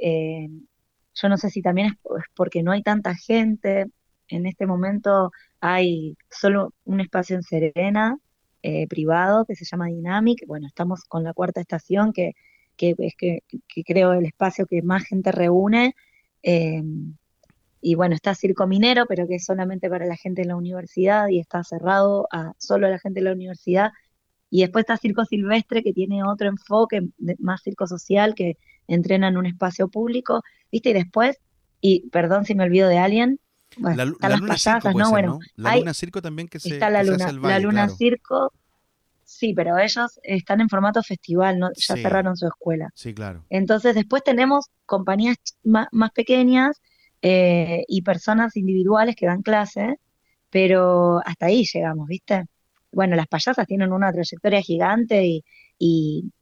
Yo 1.16 1.28
no 1.28 1.38
sé 1.38 1.50
si 1.50 1.62
también 1.62 1.88
es 1.88 2.24
porque 2.34 2.62
no 2.62 2.72
hay 2.72 2.82
tanta 2.82 3.14
gente. 3.14 3.86
En 4.28 4.46
este 4.46 4.66
momento 4.66 5.32
hay 5.60 6.16
solo 6.30 6.74
un 6.84 7.00
espacio 7.00 7.36
en 7.36 7.42
Serena, 7.42 8.18
eh, 8.62 8.86
privado, 8.88 9.44
que 9.46 9.56
se 9.56 9.64
llama 9.64 9.86
Dynamic. 9.86 10.46
Bueno, 10.46 10.66
estamos 10.66 11.04
con 11.04 11.24
la 11.24 11.32
cuarta 11.32 11.60
estación, 11.60 12.12
que, 12.12 12.32
que 12.76 12.94
es 12.98 13.14
que, 13.16 13.42
creo 13.84 14.12
el 14.12 14.26
espacio 14.26 14.66
que 14.66 14.82
más 14.82 15.04
gente 15.04 15.32
reúne. 15.32 15.94
Em, 16.42 17.14
y 17.80 17.94
bueno, 17.94 18.14
está 18.14 18.34
Circo 18.34 18.66
Minero, 18.66 19.06
pero 19.06 19.26
que 19.26 19.36
es 19.36 19.44
solamente 19.44 19.88
para 19.88 20.06
la 20.06 20.16
gente 20.16 20.42
de 20.42 20.48
la 20.48 20.56
universidad 20.56 21.28
y 21.28 21.38
está 21.40 21.62
cerrado 21.64 22.26
a 22.32 22.52
solo 22.58 22.86
a 22.86 22.90
la 22.90 22.98
gente 22.98 23.20
de 23.20 23.24
la 23.24 23.32
universidad. 23.32 23.92
Y 24.50 24.60
después 24.62 24.82
está 24.82 24.96
Circo 24.96 25.24
Silvestre, 25.24 25.82
que 25.82 25.92
tiene 25.92 26.24
otro 26.24 26.48
enfoque, 26.48 27.02
más 27.38 27.62
circo 27.62 27.86
social, 27.86 28.34
que 28.34 28.56
entrena 28.89 29.28
en 29.28 29.37
un 29.37 29.47
espacio 29.47 29.89
público, 29.89 30.43
¿viste? 30.70 30.91
Y 30.91 30.93
después, 30.95 31.39
y 31.80 32.09
perdón 32.11 32.45
si 32.45 32.55
me 32.55 32.64
olvido 32.64 32.89
de 32.89 32.99
alguien, 32.99 33.41
bueno, 33.78 33.97
la, 33.97 34.11
están 34.12 34.30
las 34.30 34.41
payasas, 34.41 34.95
¿no? 34.95 35.11
bueno, 35.11 35.39
la 35.57 35.76
Luna 35.76 35.93
Circo 35.93 36.22
también 36.22 36.49
que 36.49 36.59
se 36.61 36.70
Está 36.70 36.89
la 36.89 37.03
Luna, 37.03 37.32
la 37.32 37.59
Luna 37.59 37.89
Circo, 37.89 38.53
sí, 39.24 39.53
pero 39.55 39.76
ellos 39.76 40.18
están 40.22 40.61
en 40.61 40.68
formato 40.68 41.03
festival, 41.03 41.59
¿no? 41.59 41.70
ya 41.74 41.97
cerraron 41.97 42.37
su 42.37 42.47
escuela. 42.47 42.91
Sí, 42.95 43.12
claro. 43.12 43.45
Entonces 43.51 43.95
después 43.95 44.22
tenemos 44.24 44.66
compañías 44.87 45.37
más, 45.64 45.89
más 45.93 46.11
pequeñas 46.12 46.80
eh, 47.22 47.84
y 47.89 48.03
personas 48.03 48.57
individuales 48.57 49.16
que 49.16 49.26
dan 49.26 49.43
clase, 49.43 49.99
pero 50.51 51.20
hasta 51.24 51.47
ahí 51.47 51.64
llegamos, 51.64 52.07
¿viste? 52.09 52.45
Bueno, 52.93 53.16
las 53.16 53.26
payasas 53.26 53.66
tienen 53.66 53.93
una 53.93 54.12
trayectoria 54.12 54.62
gigante 54.62 55.43
y, 55.78 56.32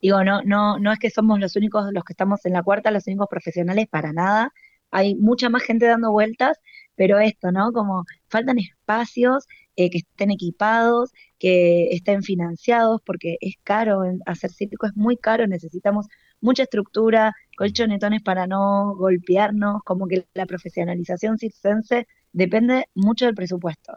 digo, 0.00 0.24
no, 0.24 0.42
no, 0.42 0.78
no 0.78 0.92
es 0.92 0.98
que 0.98 1.10
somos 1.10 1.40
los 1.40 1.56
únicos, 1.56 1.92
los 1.92 2.04
que 2.04 2.12
estamos 2.12 2.44
en 2.46 2.52
la 2.52 2.62
cuarta, 2.62 2.90
los 2.90 3.06
únicos 3.06 3.28
profesionales, 3.28 3.86
para 3.88 4.12
nada. 4.12 4.52
Hay 4.90 5.14
mucha 5.16 5.48
más 5.48 5.62
gente 5.62 5.86
dando 5.86 6.12
vueltas, 6.12 6.58
pero 6.94 7.18
esto, 7.18 7.52
¿no? 7.52 7.72
Como 7.72 8.04
faltan 8.28 8.58
espacios 8.58 9.46
eh, 9.76 9.90
que 9.90 9.98
estén 9.98 10.30
equipados, 10.30 11.12
que 11.38 11.88
estén 11.90 12.22
financiados, 12.22 13.00
porque 13.04 13.36
es 13.40 13.56
caro 13.64 14.02
hacer 14.26 14.50
circo, 14.50 14.86
es 14.86 14.96
muy 14.96 15.16
caro, 15.16 15.46
necesitamos 15.46 16.06
mucha 16.40 16.62
estructura, 16.64 17.34
colchonetones 17.56 18.22
para 18.22 18.46
no 18.46 18.94
golpearnos, 18.96 19.82
como 19.84 20.06
que 20.06 20.26
la 20.34 20.46
profesionalización 20.46 21.38
circense 21.38 22.06
depende 22.32 22.86
mucho 22.94 23.26
del 23.26 23.34
presupuesto. 23.34 23.94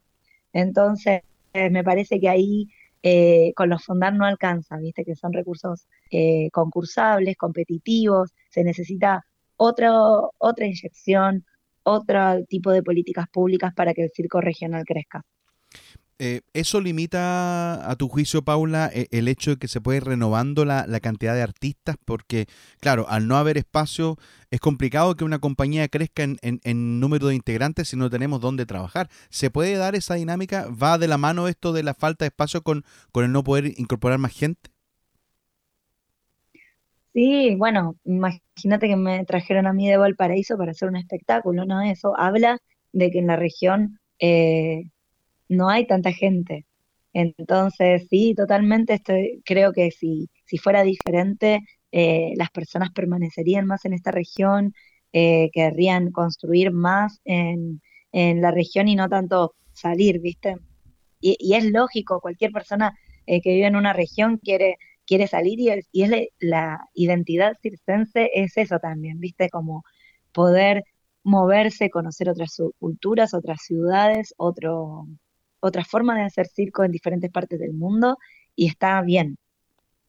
Entonces, 0.53 1.21
me 1.53 1.83
parece 1.83 2.19
que 2.19 2.29
ahí 2.29 2.67
eh, 3.03 3.53
con 3.55 3.69
los 3.69 3.83
fondar 3.83 4.13
no 4.13 4.25
alcanza, 4.25 4.77
viste 4.77 5.05
que 5.05 5.15
son 5.15 5.33
recursos 5.33 5.87
eh, 6.11 6.49
concursables, 6.51 7.37
competitivos, 7.37 8.33
se 8.49 8.63
necesita 8.63 9.25
otro, 9.57 10.33
otra 10.37 10.65
inyección, 10.65 11.45
otro 11.83 12.43
tipo 12.47 12.71
de 12.71 12.83
políticas 12.83 13.27
públicas 13.29 13.73
para 13.73 13.93
que 13.93 14.03
el 14.03 14.11
circo 14.11 14.41
regional 14.41 14.83
crezca. 14.85 15.23
Eh, 16.21 16.41
¿Eso 16.51 16.81
limita, 16.81 17.89
a 17.89 17.95
tu 17.95 18.09
juicio, 18.09 18.41
Paula, 18.43 18.91
e, 18.93 19.07
el 19.11 19.29
hecho 19.29 19.51
de 19.51 19.57
que 19.57 19.69
se 19.69 19.79
puede 19.79 19.99
ir 19.99 20.03
renovando 20.03 20.65
la, 20.65 20.85
cantidad 20.99 21.33
de 21.33 21.41
artistas? 21.41 21.95
Porque, 22.03 22.47
claro, 22.81 23.05
al 23.07 23.29
no 23.29 23.37
haber 23.37 23.57
espacio, 23.57 24.17
es 24.51 24.59
complicado 24.59 25.15
que 25.15 25.23
una 25.23 25.39
compañía 25.39 25.87
crezca 25.87 26.23
en, 26.23 26.99
número 26.99 27.27
de 27.27 27.35
integrantes 27.35 27.87
si 27.87 27.95
no 27.95 28.09
tenemos 28.09 28.41
dónde 28.41 28.65
trabajar. 28.65 29.07
¿Se 29.29 29.49
puede 29.49 29.75
dar 29.77 29.95
esa 29.95 30.15
dinámica? 30.15 30.67
¿Va 30.67 30.97
de 30.97 31.07
la 31.07 31.17
mano 31.17 31.47
esto 31.47 31.71
de 31.71 31.83
la 31.83 31.93
falta 31.93 32.25
de 32.25 32.29
espacio 32.29 32.63
con, 32.63 32.83
con 33.13 33.23
el 33.23 33.31
no 33.31 33.41
poder 33.45 33.67
incorporar 33.77 34.19
más 34.19 34.33
gente? 34.33 34.71
Sí, 37.13 37.55
bueno, 37.55 37.95
imagínate 38.03 38.89
que 38.89 38.97
me 38.97 39.23
trajeron 39.23 39.67
a 39.67 39.73
mí 39.73 39.87
de 39.87 39.95
Valparaíso 39.95 40.57
para 40.57 40.71
hacer 40.71 40.89
un 40.89 40.97
espectáculo, 40.97 41.65
¿no? 41.65 41.81
Eso 41.81 42.13
habla 42.19 42.57
de 42.91 43.09
que 43.09 43.19
en 43.19 43.27
la 43.27 43.37
región... 43.37 43.99
Eh, 44.19 44.89
no 45.49 45.69
hay 45.69 45.87
tanta 45.87 46.11
gente. 46.13 46.65
Entonces, 47.13 48.07
sí, 48.09 48.33
totalmente 48.35 48.93
estoy, 48.93 49.41
creo 49.45 49.73
que 49.73 49.91
si, 49.91 50.29
si 50.45 50.57
fuera 50.57 50.83
diferente, 50.83 51.61
eh, 51.91 52.33
las 52.37 52.51
personas 52.51 52.91
permanecerían 52.91 53.65
más 53.65 53.85
en 53.85 53.93
esta 53.93 54.11
región, 54.11 54.73
eh, 55.13 55.49
querrían 55.53 56.11
construir 56.11 56.71
más 56.71 57.19
en, 57.25 57.81
en, 58.11 58.41
la 58.41 58.51
región 58.51 58.87
y 58.87 58.95
no 58.95 59.09
tanto 59.09 59.55
salir, 59.73 60.19
¿viste? 60.19 60.57
Y, 61.19 61.53
es 61.55 61.65
lógico, 61.65 62.21
cualquier 62.21 62.51
persona 62.51 62.97
eh, 63.25 63.41
que 63.41 63.53
vive 63.53 63.67
en 63.67 63.75
una 63.75 63.93
región 63.93 64.37
quiere, 64.37 64.77
quiere 65.05 65.27
salir 65.27 65.59
y, 65.59 65.69
y 65.91 66.03
es 66.03 66.11
la 66.39 66.79
identidad 66.93 67.57
circense 67.61 68.29
es 68.33 68.55
eso 68.57 68.79
también, 68.79 69.19
¿viste? 69.19 69.49
Como 69.49 69.83
poder 70.33 70.83
moverse, 71.23 71.89
conocer 71.89 72.29
otras 72.29 72.61
culturas, 72.79 73.33
otras 73.33 73.61
ciudades, 73.63 74.33
otro, 74.37 75.07
otra 75.59 75.83
forma 75.85 76.17
de 76.17 76.23
hacer 76.23 76.47
circo 76.47 76.83
en 76.83 76.91
diferentes 76.91 77.31
partes 77.31 77.59
del 77.59 77.73
mundo 77.73 78.17
y 78.55 78.67
está 78.67 79.01
bien. 79.01 79.37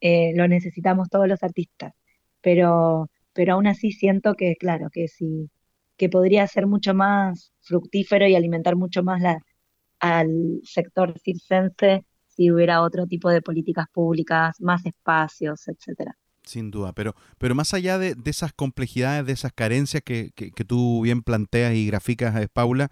Eh, 0.00 0.32
lo 0.34 0.48
necesitamos 0.48 1.08
todos 1.10 1.28
los 1.28 1.42
artistas, 1.42 1.92
pero, 2.40 3.10
pero 3.32 3.54
aún 3.54 3.66
así 3.66 3.92
siento 3.92 4.34
que, 4.34 4.56
claro, 4.56 4.88
que 4.90 5.08
sí, 5.08 5.50
que 5.96 6.08
podría 6.08 6.46
ser 6.46 6.66
mucho 6.66 6.94
más 6.94 7.52
fructífero 7.60 8.26
y 8.26 8.34
alimentar 8.34 8.76
mucho 8.76 9.02
más 9.02 9.20
la, 9.20 9.38
al 10.00 10.60
sector 10.64 11.18
circense 11.18 12.04
si 12.28 12.50
hubiera 12.50 12.82
otro 12.82 13.06
tipo 13.06 13.28
de 13.28 13.42
políticas 13.42 13.86
públicas, 13.92 14.56
más 14.60 14.86
espacios, 14.86 15.68
etcétera. 15.68 16.16
Sin 16.42 16.70
duda, 16.70 16.94
pero, 16.94 17.14
pero 17.38 17.54
más 17.54 17.74
allá 17.74 17.98
de, 17.98 18.16
esas 18.24 18.54
complejidades, 18.54 19.26
de 19.26 19.32
esas 19.32 19.52
carencias 19.52 20.02
que, 20.02 20.30
que, 20.34 20.50
que, 20.52 20.64
tú 20.64 21.02
bien 21.02 21.22
planteas 21.22 21.74
y 21.74 21.86
graficas, 21.86 22.34
eh, 22.40 22.48
Paula, 22.50 22.88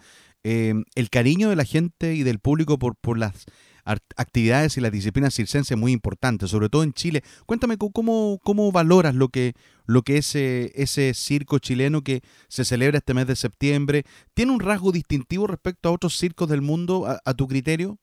Em, 0.50 0.84
el 0.94 1.10
cariño 1.10 1.50
de 1.50 1.56
la 1.56 1.66
gente 1.66 2.14
y 2.14 2.22
del 2.22 2.38
público 2.38 2.78
por, 2.78 2.96
por 2.96 3.18
las 3.18 3.44
actividades 3.84 4.78
y 4.78 4.80
las 4.80 4.90
disciplinas 4.90 5.34
circenses 5.34 5.72
es 5.72 5.76
muy 5.76 5.92
importante, 5.92 6.48
sobre 6.48 6.70
todo 6.70 6.84
en 6.84 6.94
Chile. 6.94 7.22
Cuéntame 7.44 7.76
cómo, 7.76 8.38
cómo 8.42 8.72
valoras 8.72 9.14
lo 9.14 9.28
que, 9.28 9.52
lo 9.84 10.00
que 10.00 10.16
es 10.16 10.34
ese 10.34 11.12
circo 11.12 11.58
chileno 11.58 12.00
que 12.00 12.22
se 12.48 12.64
celebra 12.64 12.96
este 12.96 13.12
mes 13.12 13.26
de 13.26 13.36
septiembre. 13.36 14.04
¿Tiene 14.32 14.52
un 14.52 14.60
rasgo 14.60 14.90
distintivo 14.90 15.46
respecto 15.46 15.90
a 15.90 15.92
otros 15.92 16.16
circos 16.16 16.48
del 16.48 16.62
mundo, 16.62 17.06
a, 17.06 17.34
tu 17.34 17.46
criterio? 17.46 17.98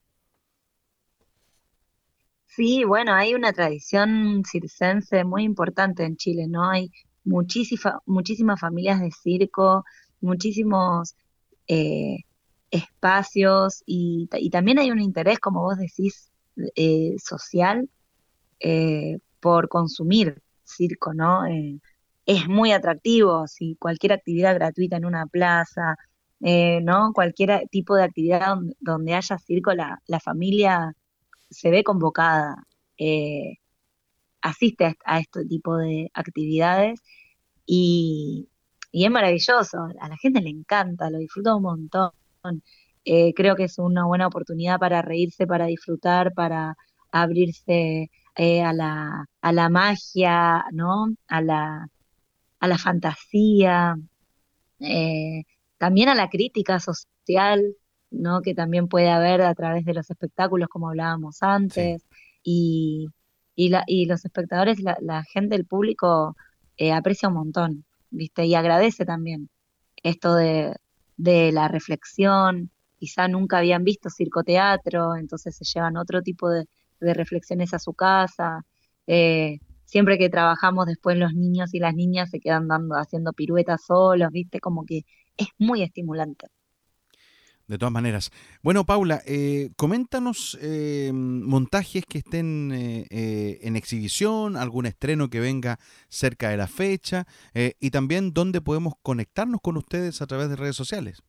Sí, 2.46 2.84
bueno, 2.84 3.12
hay 3.16 3.34
una 3.34 3.54
tradición 3.54 4.44
circense 4.46 5.24
muy 5.24 5.42
importante 5.42 6.04
en 6.04 6.16
Chile, 6.16 6.46
¿no? 6.48 6.70
Hay 6.70 6.92
muchísima, 7.24 8.04
muchísimas 8.06 8.60
familias 8.60 9.02
de 9.02 9.10
circo, 9.10 9.84
muchísimos 10.22 11.16
eh, 11.68 12.18
espacios 12.76 13.84
y, 13.86 14.28
también 14.52 14.80
hay 14.80 14.92
un 14.92 15.02
interés, 15.02 15.40
como 15.40 15.62
vos 15.62 15.78
decís, 15.78 16.32
eh, 16.76 17.16
social 17.24 17.90
eh, 18.60 19.20
por 19.40 19.70
consumir 19.70 20.42
circo, 20.64 21.14
¿no? 21.14 21.44
es 22.26 22.48
muy 22.48 22.72
atractivo, 22.72 23.48
si 23.48 23.76
cualquier 23.76 24.14
actividad 24.14 24.56
gratuita 24.56 24.98
en 24.98 25.06
una 25.06 25.28
plaza, 25.28 25.96
¿no? 26.40 27.12
Cualquier 27.14 27.68
tipo 27.70 27.96
de 27.96 28.04
actividad 28.04 28.56
donde, 28.80 29.14
haya 29.14 29.38
circo, 29.38 29.74
la, 29.74 30.00
familia 30.24 30.96
se 31.50 31.70
ve 31.70 31.84
convocada, 31.84 32.64
asiste 34.42 34.96
a, 35.06 35.20
este 35.20 35.46
tipo 35.46 35.78
de 35.78 36.10
actividades 36.16 37.00
y 38.96 39.04
es 39.04 39.12
maravilloso, 39.12 39.78
a 40.00 40.08
la 40.08 40.18
gente 40.18 40.42
le 40.42 40.50
encanta, 40.50 41.10
lo 41.10 41.18
disfruta 41.18 41.56
un 41.56 41.64
montón. 41.64 42.12
Eh, 43.06 43.34
creo 43.36 43.56
que 43.56 43.66
es 43.66 43.78
una 43.78 44.06
buena 44.06 44.28
oportunidad 44.28 44.80
para 44.80 45.02
reírse, 45.02 45.48
para 45.48 45.66
disfrutar, 45.68 46.34
para 46.34 46.76
abrirse 47.12 48.10
eh, 48.36 48.64
a, 48.64 48.74
la, 48.74 49.26
a 49.42 49.52
la 49.52 49.70
magia, 49.70 50.66
¿no? 50.72 51.08
A 51.28 51.42
la, 51.42 51.88
a 52.60 52.68
la 52.68 52.78
fantasía, 52.78 53.96
eh, 54.80 55.44
también 55.78 56.10
a 56.10 56.16
la 56.16 56.30
crítica 56.30 56.80
social, 56.80 57.76
¿no? 58.12 58.42
Que 58.42 58.56
también 58.56 58.88
puede 58.88 59.10
haber 59.10 59.42
a 59.42 59.54
través 59.56 59.86
de 59.86 59.94
los 59.94 60.10
espectáculos, 60.10 60.70
como 60.70 60.90
hablábamos 60.90 61.44
antes, 61.44 62.04
y, 62.44 63.08
y, 63.56 63.70
la, 63.70 63.84
y 63.88 64.06
los 64.08 64.26
espectadores, 64.26 64.80
la, 64.82 64.98
la 65.02 65.24
gente, 65.24 65.56
el 65.56 65.66
público 65.66 66.36
aprecia 66.94 67.30
un 67.30 67.36
montón. 67.36 67.86
¿viste? 68.16 68.46
Y 68.46 68.56
agradece 68.56 69.06
también 69.06 69.50
esto 70.04 70.36
de, 70.36 70.76
la 71.18 71.68
reflexión, 71.68 72.72
quizá 72.98 73.28
nunca 73.28 73.60
habían 73.60 73.84
visto 73.84 74.10
circoteatro, 74.10 75.16
entonces 75.16 75.56
se 75.56 75.66
llevan 75.66 75.98
otro 75.98 76.22
tipo 76.22 76.50
de, 76.50 76.68
reflexiones 77.00 77.74
a 77.74 77.80
su 77.80 77.94
casa. 77.94 78.66
Eh, 79.08 79.60
siempre 79.86 80.18
que 80.18 80.30
trabajamos 80.30 80.88
después 80.88 81.18
los 81.18 81.34
niños 81.34 81.74
y 81.74 81.80
las 81.80 81.94
niñas 81.96 82.30
se 82.32 82.40
quedan 82.40 82.68
dando, 82.68 82.96
haciendo 82.96 83.34
piruetas 83.34 83.86
solos, 83.86 84.32
viste, 84.32 84.60
como 84.60 84.86
que 84.86 85.02
es 85.38 85.48
muy 85.58 85.84
estimulante. 85.84 86.48
De 87.68 87.80
todas 87.80 87.92
maneras. 87.92 88.32
Bueno, 88.62 88.86
Paula, 88.86 89.22
eh, 89.26 89.72
coméntanos 89.76 90.56
eh, 90.62 91.12
montajes 91.14 92.06
que 92.06 92.20
estén 92.20 92.72
eh, 92.72 93.60
en 93.64 93.76
exhibición, 93.76 94.56
algún 94.56 94.86
estreno 94.86 95.30
que 95.30 95.40
venga 95.40 95.80
cerca 96.08 96.50
de 96.50 96.58
la 96.58 96.68
fecha 96.68 97.26
y 97.56 97.90
también 97.90 98.34
dónde 98.34 98.62
podemos 98.62 98.94
conectarnos 99.02 99.62
con 99.62 99.78
ustedes 99.78 100.22
a 100.22 100.28
través 100.28 100.50
de 100.50 100.58
redes 100.58 100.76
sociales. 100.76 101.24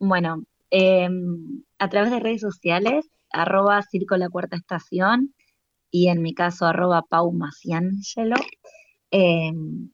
Bueno, 0.00 0.42
em, 0.70 1.62
a 1.78 1.88
través 1.88 2.10
de 2.10 2.18
redes 2.18 2.40
sociales, 2.40 3.08
arroba 3.30 3.82
Circo 3.82 4.16
La 4.16 4.28
Cuarta 4.28 4.56
Estación 4.56 5.32
y 5.90 6.08
en 6.08 6.22
mi 6.22 6.34
caso 6.34 6.66
arroba 6.66 7.02
Pau. 7.02 7.32
Em, 9.12 9.90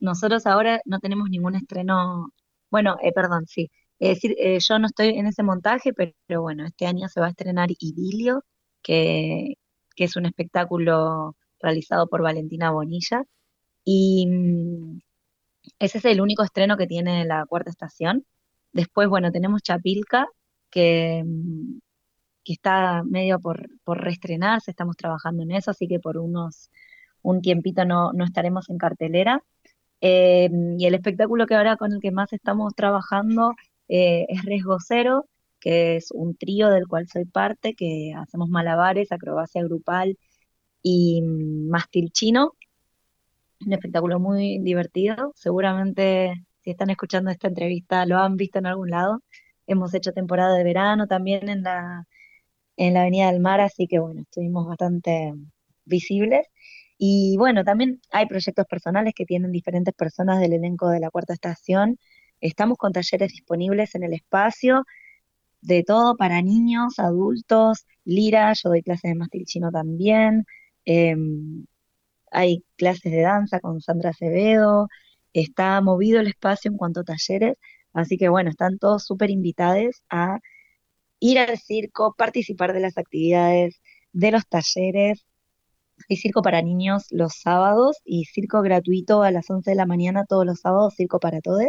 nosotros 0.00 0.46
ahora 0.46 0.80
no 0.84 0.98
tenemos 0.98 1.28
ningún 1.30 1.54
estreno 1.54 2.32
bueno, 2.72 2.96
eh, 3.02 3.12
perdón, 3.12 3.46
sí. 3.46 3.70
Es 3.98 4.16
decir, 4.16 4.34
eh, 4.38 4.58
yo 4.60 4.78
no 4.78 4.86
estoy 4.88 5.10
en 5.10 5.26
ese 5.26 5.42
montaje, 5.44 5.92
pero, 5.94 6.42
bueno, 6.42 6.66
este 6.66 6.86
año 6.86 7.08
se 7.08 7.20
va 7.20 7.26
a 7.26 7.30
estrenar 7.30 7.70
Idilio, 7.78 8.44
que, 8.82 9.54
es 9.96 10.16
un 10.16 10.26
espectáculo 10.26 11.36
realizado 11.60 12.08
por 12.08 12.22
Valentina 12.22 12.70
Bonilla. 12.72 13.24
Y 13.84 14.26
mm, 14.28 15.00
ese 15.78 15.98
es 15.98 16.04
el 16.06 16.20
único 16.20 16.44
estreno 16.44 16.76
que 16.76 16.86
tiene 16.86 17.24
la 17.26 17.46
cuarta 17.46 17.70
estación. 17.70 18.26
Después, 18.72 19.08
bueno, 19.08 19.32
tenemos 19.32 19.62
Chapilca, 19.62 20.26
que, 20.70 21.22
mm, 21.24 21.78
está 22.44 23.02
medio 23.04 23.40
por, 23.40 23.68
reestrenarse, 23.86 24.70
estamos 24.72 24.96
trabajando 24.96 25.42
en 25.44 25.52
eso, 25.52 25.70
así 25.72 25.88
que 25.88 26.00
por 26.00 26.18
unos 26.18 26.70
un 27.22 27.42
tiempito 27.42 27.84
no 27.84 28.24
estaremos 28.24 28.70
en 28.70 28.78
cartelera. 28.78 29.42
Eh, 30.02 30.50
y 30.78 30.86
el 30.86 30.94
espectáculo 30.94 31.46
que 31.46 31.54
ahora 31.54 31.76
con 31.76 31.92
el 31.92 32.00
que 32.00 32.10
más 32.10 32.32
estamos 32.32 32.74
trabajando 32.74 33.54
eh, 33.88 34.26
es 34.28 34.44
Riesgo 34.44 34.78
Cero, 34.80 35.26
que 35.60 35.96
es 35.96 36.10
un 36.12 36.36
trío 36.36 36.70
del 36.70 36.88
cual 36.88 37.08
soy 37.08 37.24
parte, 37.24 37.74
que 37.74 38.12
hacemos 38.16 38.48
malabares, 38.50 39.12
acrobacia 39.12 39.62
grupal 39.64 40.18
y 40.82 41.22
mástil 41.22 42.10
chino. 42.12 42.54
Un 43.64 43.72
espectáculo 43.72 44.18
muy 44.20 44.58
divertido. 44.60 45.32
Seguramente 45.36 46.34
si 46.62 46.70
están 46.70 46.90
escuchando 46.90 47.30
esta 47.30 47.48
entrevista 47.48 48.06
lo 48.06 48.18
han 48.18 48.36
visto 48.36 48.58
en 48.58 48.66
algún 48.66 48.90
lado. 48.90 49.22
Hemos 49.66 49.94
hecho 49.94 50.12
temporada 50.12 50.56
de 50.56 50.64
verano 50.64 51.06
también 51.06 51.48
en 51.48 51.62
la, 51.62 52.06
en 52.76 52.94
la 52.94 53.02
Avenida 53.02 53.30
del 53.32 53.40
Mar, 53.40 53.60
así 53.60 53.86
que 53.88 53.98
bueno, 54.00 54.22
estuvimos 54.22 54.66
bastante 54.66 55.32
visibles. 55.84 56.46
Y 57.04 57.36
bueno, 57.36 57.64
también 57.64 58.00
hay 58.12 58.26
proyectos 58.26 58.64
personales 58.66 59.12
que 59.16 59.24
tienen 59.24 59.50
diferentes 59.50 59.92
personas 59.92 60.40
del 60.40 60.52
elenco 60.52 60.88
de 60.88 61.00
la 61.00 61.10
cuarta 61.10 61.32
estación. 61.34 61.98
Estamos 62.40 62.78
con 62.78 62.92
talleres 62.92 63.32
disponibles 63.32 63.96
en 63.96 64.04
el 64.04 64.12
espacio, 64.14 64.84
de 65.62 65.82
todo 65.84 66.16
para 66.16 66.42
niños, 66.42 67.00
adultos, 67.00 67.86
lira, 68.04 68.52
yo 68.54 68.68
doy 68.70 68.82
clases 68.82 69.10
de 69.10 69.16
mástil 69.16 69.46
chino 69.46 69.72
también. 69.72 70.44
Em, 70.84 71.66
hay 72.32 72.64
clases 72.76 73.12
de 73.12 73.22
danza 73.22 73.60
con 73.60 73.80
Sandra 73.80 74.10
Acevedo. 74.10 74.88
Está 75.32 75.80
movido 75.80 76.20
el 76.20 76.28
espacio 76.28 76.70
en 76.70 76.76
cuanto 76.78 77.00
a 77.00 77.04
talleres. 77.04 77.56
Así 77.92 78.16
que 78.18 78.28
bueno, 78.28 78.50
están 78.50 78.78
todos 78.78 79.04
súper 79.04 79.30
invitados 79.30 80.02
a 80.10 80.38
ir 81.20 81.38
al 81.40 81.58
circo, 81.58 82.14
participar 82.16 82.72
de 82.74 82.80
las 82.80 82.98
actividades, 82.98 83.80
de 84.12 84.32
los 84.32 84.46
talleres 84.48 85.26
hay 86.08 86.16
circo 86.16 86.42
para 86.42 86.62
niños 86.62 87.06
los 87.10 87.34
sábados 87.34 87.98
y 88.04 88.24
circo 88.26 88.62
gratuito 88.62 89.22
a 89.22 89.30
las 89.30 89.48
11 89.50 89.70
de 89.70 89.76
la 89.76 89.86
mañana 89.86 90.24
todos 90.26 90.46
los 90.46 90.60
sábados, 90.60 90.94
circo 90.96 91.20
para 91.20 91.40
todos. 91.40 91.66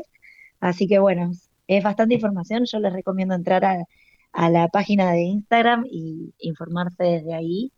Así 0.59 0.87
que 0.87 0.99
bueno, 0.99 1.31
es 1.67 1.83
bastante 1.83 2.15
información. 2.15 2.65
Yo 2.65 2.79
les 2.79 2.93
recomiendo 2.93 3.35
entrar 3.35 3.65
a, 3.65 4.49
la 4.49 4.67
página 4.69 5.11
de 5.11 5.23
Instagram 5.23 5.85
y 5.89 6.33
informarse 6.39 7.03
desde 7.03 7.33
ahí 7.35 7.71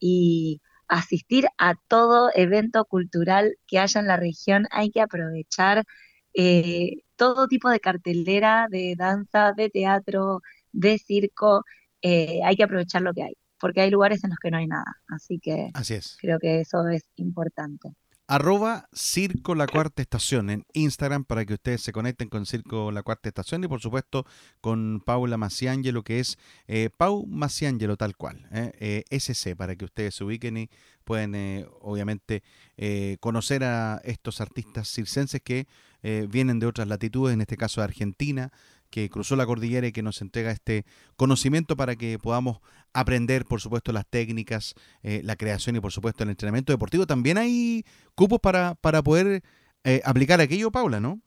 y 0.00 0.60
asistir 0.88 1.46
a 1.58 1.74
todo 1.88 2.30
evento 2.34 2.84
cultural 2.84 3.56
que 3.66 3.78
haya 3.78 4.00
en 4.00 4.08
la 4.08 4.16
región. 4.16 4.66
Hay 4.72 4.90
que 4.90 5.00
aprovechar 5.02 5.84
eh, 6.34 7.02
todo 7.16 7.48
tipo 7.48 7.70
de 7.70 7.80
cartelera, 7.80 8.66
de 8.70 8.94
danza, 8.96 9.52
de 9.52 9.70
teatro, 9.70 10.40
de 10.72 10.98
circo. 10.98 11.64
Eh, 12.02 12.40
hay 12.44 12.56
que 12.56 12.64
aprovechar 12.64 13.02
lo 13.02 13.14
que 13.14 13.22
hay 13.24 13.34
porque 13.60 13.82
hay 13.82 13.90
lugares 13.90 14.24
en 14.24 14.30
los 14.30 14.38
que 14.38 14.50
no 14.50 14.58
hay 14.58 14.66
nada. 14.66 14.96
Así 15.08 15.38
que 15.38 15.70
Así 15.74 15.94
es. 15.94 16.16
creo 16.20 16.38
que 16.38 16.60
eso 16.60 16.88
es 16.88 17.02
importante. 17.16 17.94
Arroba 18.30 18.88
Circo 18.94 19.56
La 19.56 19.66
Cuarta 19.66 20.02
Estación 20.02 20.50
en 20.50 20.64
Instagram 20.72 21.24
para 21.24 21.44
que 21.44 21.54
ustedes 21.54 21.82
se 21.82 21.90
conecten 21.90 22.28
con 22.28 22.46
Circo 22.46 22.92
La 22.92 23.02
Cuarta 23.02 23.28
Estación 23.28 23.64
y 23.64 23.66
por 23.66 23.80
supuesto 23.80 24.24
con 24.60 25.02
Paula 25.04 25.36
Maciangelo 25.36 26.04
que 26.04 26.20
es 26.20 26.38
eh, 26.68 26.90
Pau 26.96 27.26
Maciangelo 27.26 27.96
tal 27.96 28.16
cual, 28.16 28.46
eh, 28.52 29.02
eh 29.10 29.18
SC 29.18 29.56
para 29.56 29.74
que 29.74 29.84
ustedes 29.84 30.14
se 30.14 30.22
ubiquen 30.22 30.58
y 30.58 30.70
pueden 31.02 31.34
eh, 31.34 31.66
obviamente 31.80 32.44
conocer 33.18 33.64
a 33.64 34.00
estos 34.04 34.40
artistas 34.40 34.88
circenses 34.88 35.42
que 35.42 35.66
vienen 36.28 36.60
de 36.60 36.66
otras 36.66 36.86
latitudes, 36.86 37.34
en 37.34 37.40
este 37.40 37.56
caso 37.56 37.80
de 37.80 37.86
Argentina, 37.86 38.52
que 38.90 39.08
cruzó 39.08 39.36
la 39.36 39.46
cordillera 39.46 39.86
y 39.86 39.92
que 39.92 40.02
nos 40.02 40.20
entrega 40.22 40.50
este 40.50 40.84
conocimiento 41.16 41.76
para 41.76 41.96
que 41.96 42.18
podamos 42.18 42.60
aprender, 42.92 43.44
por 43.44 43.60
supuesto, 43.60 43.92
las 43.92 44.06
técnicas, 44.06 44.74
eh, 45.02 45.22
la 45.24 45.36
creación 45.36 45.76
y, 45.76 45.80
por 45.80 45.92
supuesto, 45.92 46.24
el 46.24 46.30
entrenamiento 46.30 46.72
deportivo. 46.72 47.06
También 47.06 47.38
hay 47.38 47.84
cupos 48.14 48.40
para, 48.40 48.74
para 48.74 49.02
poder 49.02 49.42
eh, 49.84 50.00
aplicar 50.04 50.40
aquello, 50.40 50.70
Paula, 50.70 51.00
¿no? 51.00 51.20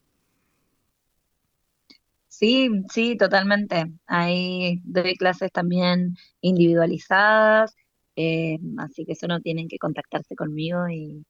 Sí, 2.27 2.69
sí, 2.91 3.15
totalmente. 3.17 3.85
Hay 4.07 4.81
doy 4.83 5.15
clases 5.15 5.51
también 5.51 6.17
individualizadas, 6.41 7.75
eh, 8.15 8.59
así 8.79 9.05
que 9.05 9.13
eso 9.13 9.27
no 9.27 9.39
tienen 9.41 9.67
que 9.67 9.77
contactarse 9.77 10.35
conmigo 10.35 10.89
y, 10.89 11.25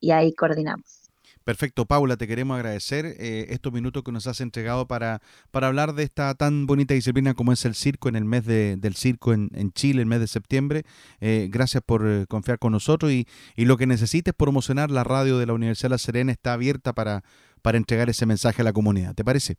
y 0.00 0.12
ahí 0.12 0.34
coordinamos. 0.34 1.01
Perfecto, 1.44 1.86
Paula, 1.86 2.16
te 2.16 2.28
queremos 2.28 2.56
agradecer 2.56 3.04
eh, 3.06 3.46
estos 3.50 3.72
minutos 3.72 4.02
que 4.02 4.12
nos 4.12 4.26
has 4.26 4.40
entregado 4.40 4.86
para, 4.86 5.20
para 5.50 5.66
hablar 5.66 5.94
de 5.94 6.04
esta 6.04 6.34
tan 6.34 6.66
bonita 6.66 6.94
disciplina 6.94 7.34
como 7.34 7.52
es 7.52 7.64
el 7.64 7.74
circo 7.74 8.08
en 8.08 8.16
el 8.16 8.24
mes 8.24 8.44
de, 8.46 8.76
del 8.76 8.94
circo 8.94 9.32
en, 9.32 9.72
Chile, 9.72 10.02
el 10.02 10.06
mes 10.06 10.20
de 10.20 10.28
septiembre. 10.28 10.84
Eh, 11.20 11.48
gracias 11.50 11.82
por 11.84 12.06
eh, 12.06 12.26
confiar 12.28 12.58
con 12.58 12.72
nosotros 12.72 13.10
y, 13.10 13.26
y, 13.56 13.64
lo 13.64 13.76
que 13.76 13.86
necesites 13.86 14.34
promocionar, 14.34 14.90
la 14.90 15.04
radio 15.04 15.38
de 15.38 15.46
la 15.46 15.54
Universidad 15.54 15.88
de 15.88 15.94
La 15.94 15.98
Serena 15.98 16.32
está 16.32 16.52
abierta 16.52 16.92
para, 16.92 17.22
para 17.60 17.78
entregar 17.78 18.08
ese 18.08 18.26
mensaje 18.26 18.62
a 18.62 18.64
la 18.64 18.72
comunidad. 18.72 19.14
¿Te 19.14 19.24
parece? 19.24 19.56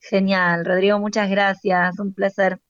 Genial, 0.00 0.64
Rodrigo, 0.64 0.98
muchas 0.98 1.28
gracias, 1.28 1.98
un 1.98 2.14
placer. 2.14 2.60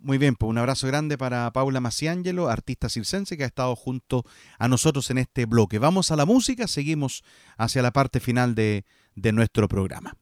Muy 0.00 0.16
bien, 0.16 0.36
pues 0.36 0.48
un 0.48 0.58
abrazo 0.58 0.86
grande 0.86 1.18
para 1.18 1.50
Paula 1.52 1.80
Maciangelo, 1.80 2.48
artista 2.48 2.88
circense 2.88 3.36
que 3.36 3.42
ha 3.42 3.46
estado 3.48 3.74
junto 3.74 4.24
a 4.58 4.68
nosotros 4.68 5.10
en 5.10 5.18
este 5.18 5.44
bloque. 5.44 5.78
Vamos 5.78 6.10
a 6.10 6.16
la 6.16 6.24
música, 6.24 6.68
seguimos 6.68 7.24
hacia 7.56 7.82
la 7.82 7.90
parte 7.90 8.20
final 8.20 8.54
de, 8.54 8.84
de 9.16 9.32
nuestro 9.32 9.66
programa. 9.66 10.14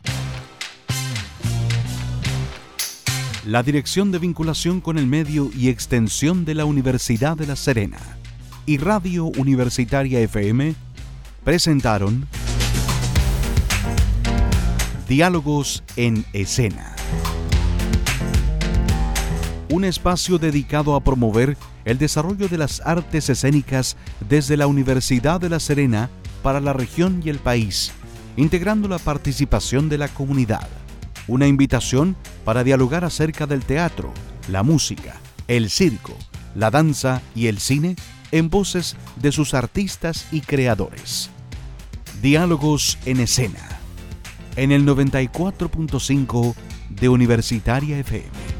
La 3.45 3.63
Dirección 3.63 4.13
de 4.13 4.19
Vinculación 4.19 4.83
con 4.83 4.99
el 4.99 5.07
Medio 5.07 5.51
y 5.57 5.71
Extensión 5.71 6.45
de 6.45 6.55
la 6.55 6.67
Universidad 6.67 7.37
de 7.37 7.47
La 7.47 7.57
Serena 7.57 7.99
y 8.67 8.77
Radio 8.77 9.25
Universitaria 9.25 10.21
FM 10.21 10.75
presentaron 11.45 12.29
Diálogos 15.09 15.83
en 15.97 16.27
Escena 16.35 16.98
un 19.71 19.85
espacio 19.85 20.39
dedicado 20.39 20.95
a 20.95 21.01
promover 21.01 21.57
el 21.85 21.99
desarrollo 21.99 22.49
de 22.49 22.59
las 22.59 22.81
artes 22.85 23.29
escénicas 23.29 23.97
desde 24.29 24.57
la 24.57 24.67
Universidad 24.67 25.41
de 25.41 25.49
La 25.49 25.61
Serena 25.61 26.11
para 26.43 26.61
la 26.61 26.73
región 26.73 27.21
y 27.25 27.29
el 27.29 27.39
país, 27.39 27.93
integrando 28.37 28.89
la 28.89 28.99
participación 28.99 29.89
de 29.89 29.99
la 29.99 30.09
comunidad. 30.09 30.69
Una 31.27 31.47
invitación 31.47 32.17
para 32.45 32.65
dialogar 32.65 33.05
acerca 33.05 33.47
del 33.47 33.65
teatro, 33.65 34.13
la 34.49 34.63
música, 34.63 35.17
el 35.47 35.71
circo, 35.71 36.17
la 36.55 36.71
danza 36.71 37.21
y 37.35 37.47
el 37.49 37.59
cine 37.59 37.97
en 38.33 38.49
voces 38.51 38.97
de 39.17 39.33
sus 39.33 39.55
artistas 39.55 40.27
y 40.33 40.41
creadores. 40.41 41.31
Diálogos 42.23 42.99
en 43.05 43.21
escena, 43.21 43.81
en 44.57 44.73
el 44.73 44.87
94.5 44.87 46.55
de 46.89 47.09
Universitaria 47.09 47.99
FM. 47.99 48.58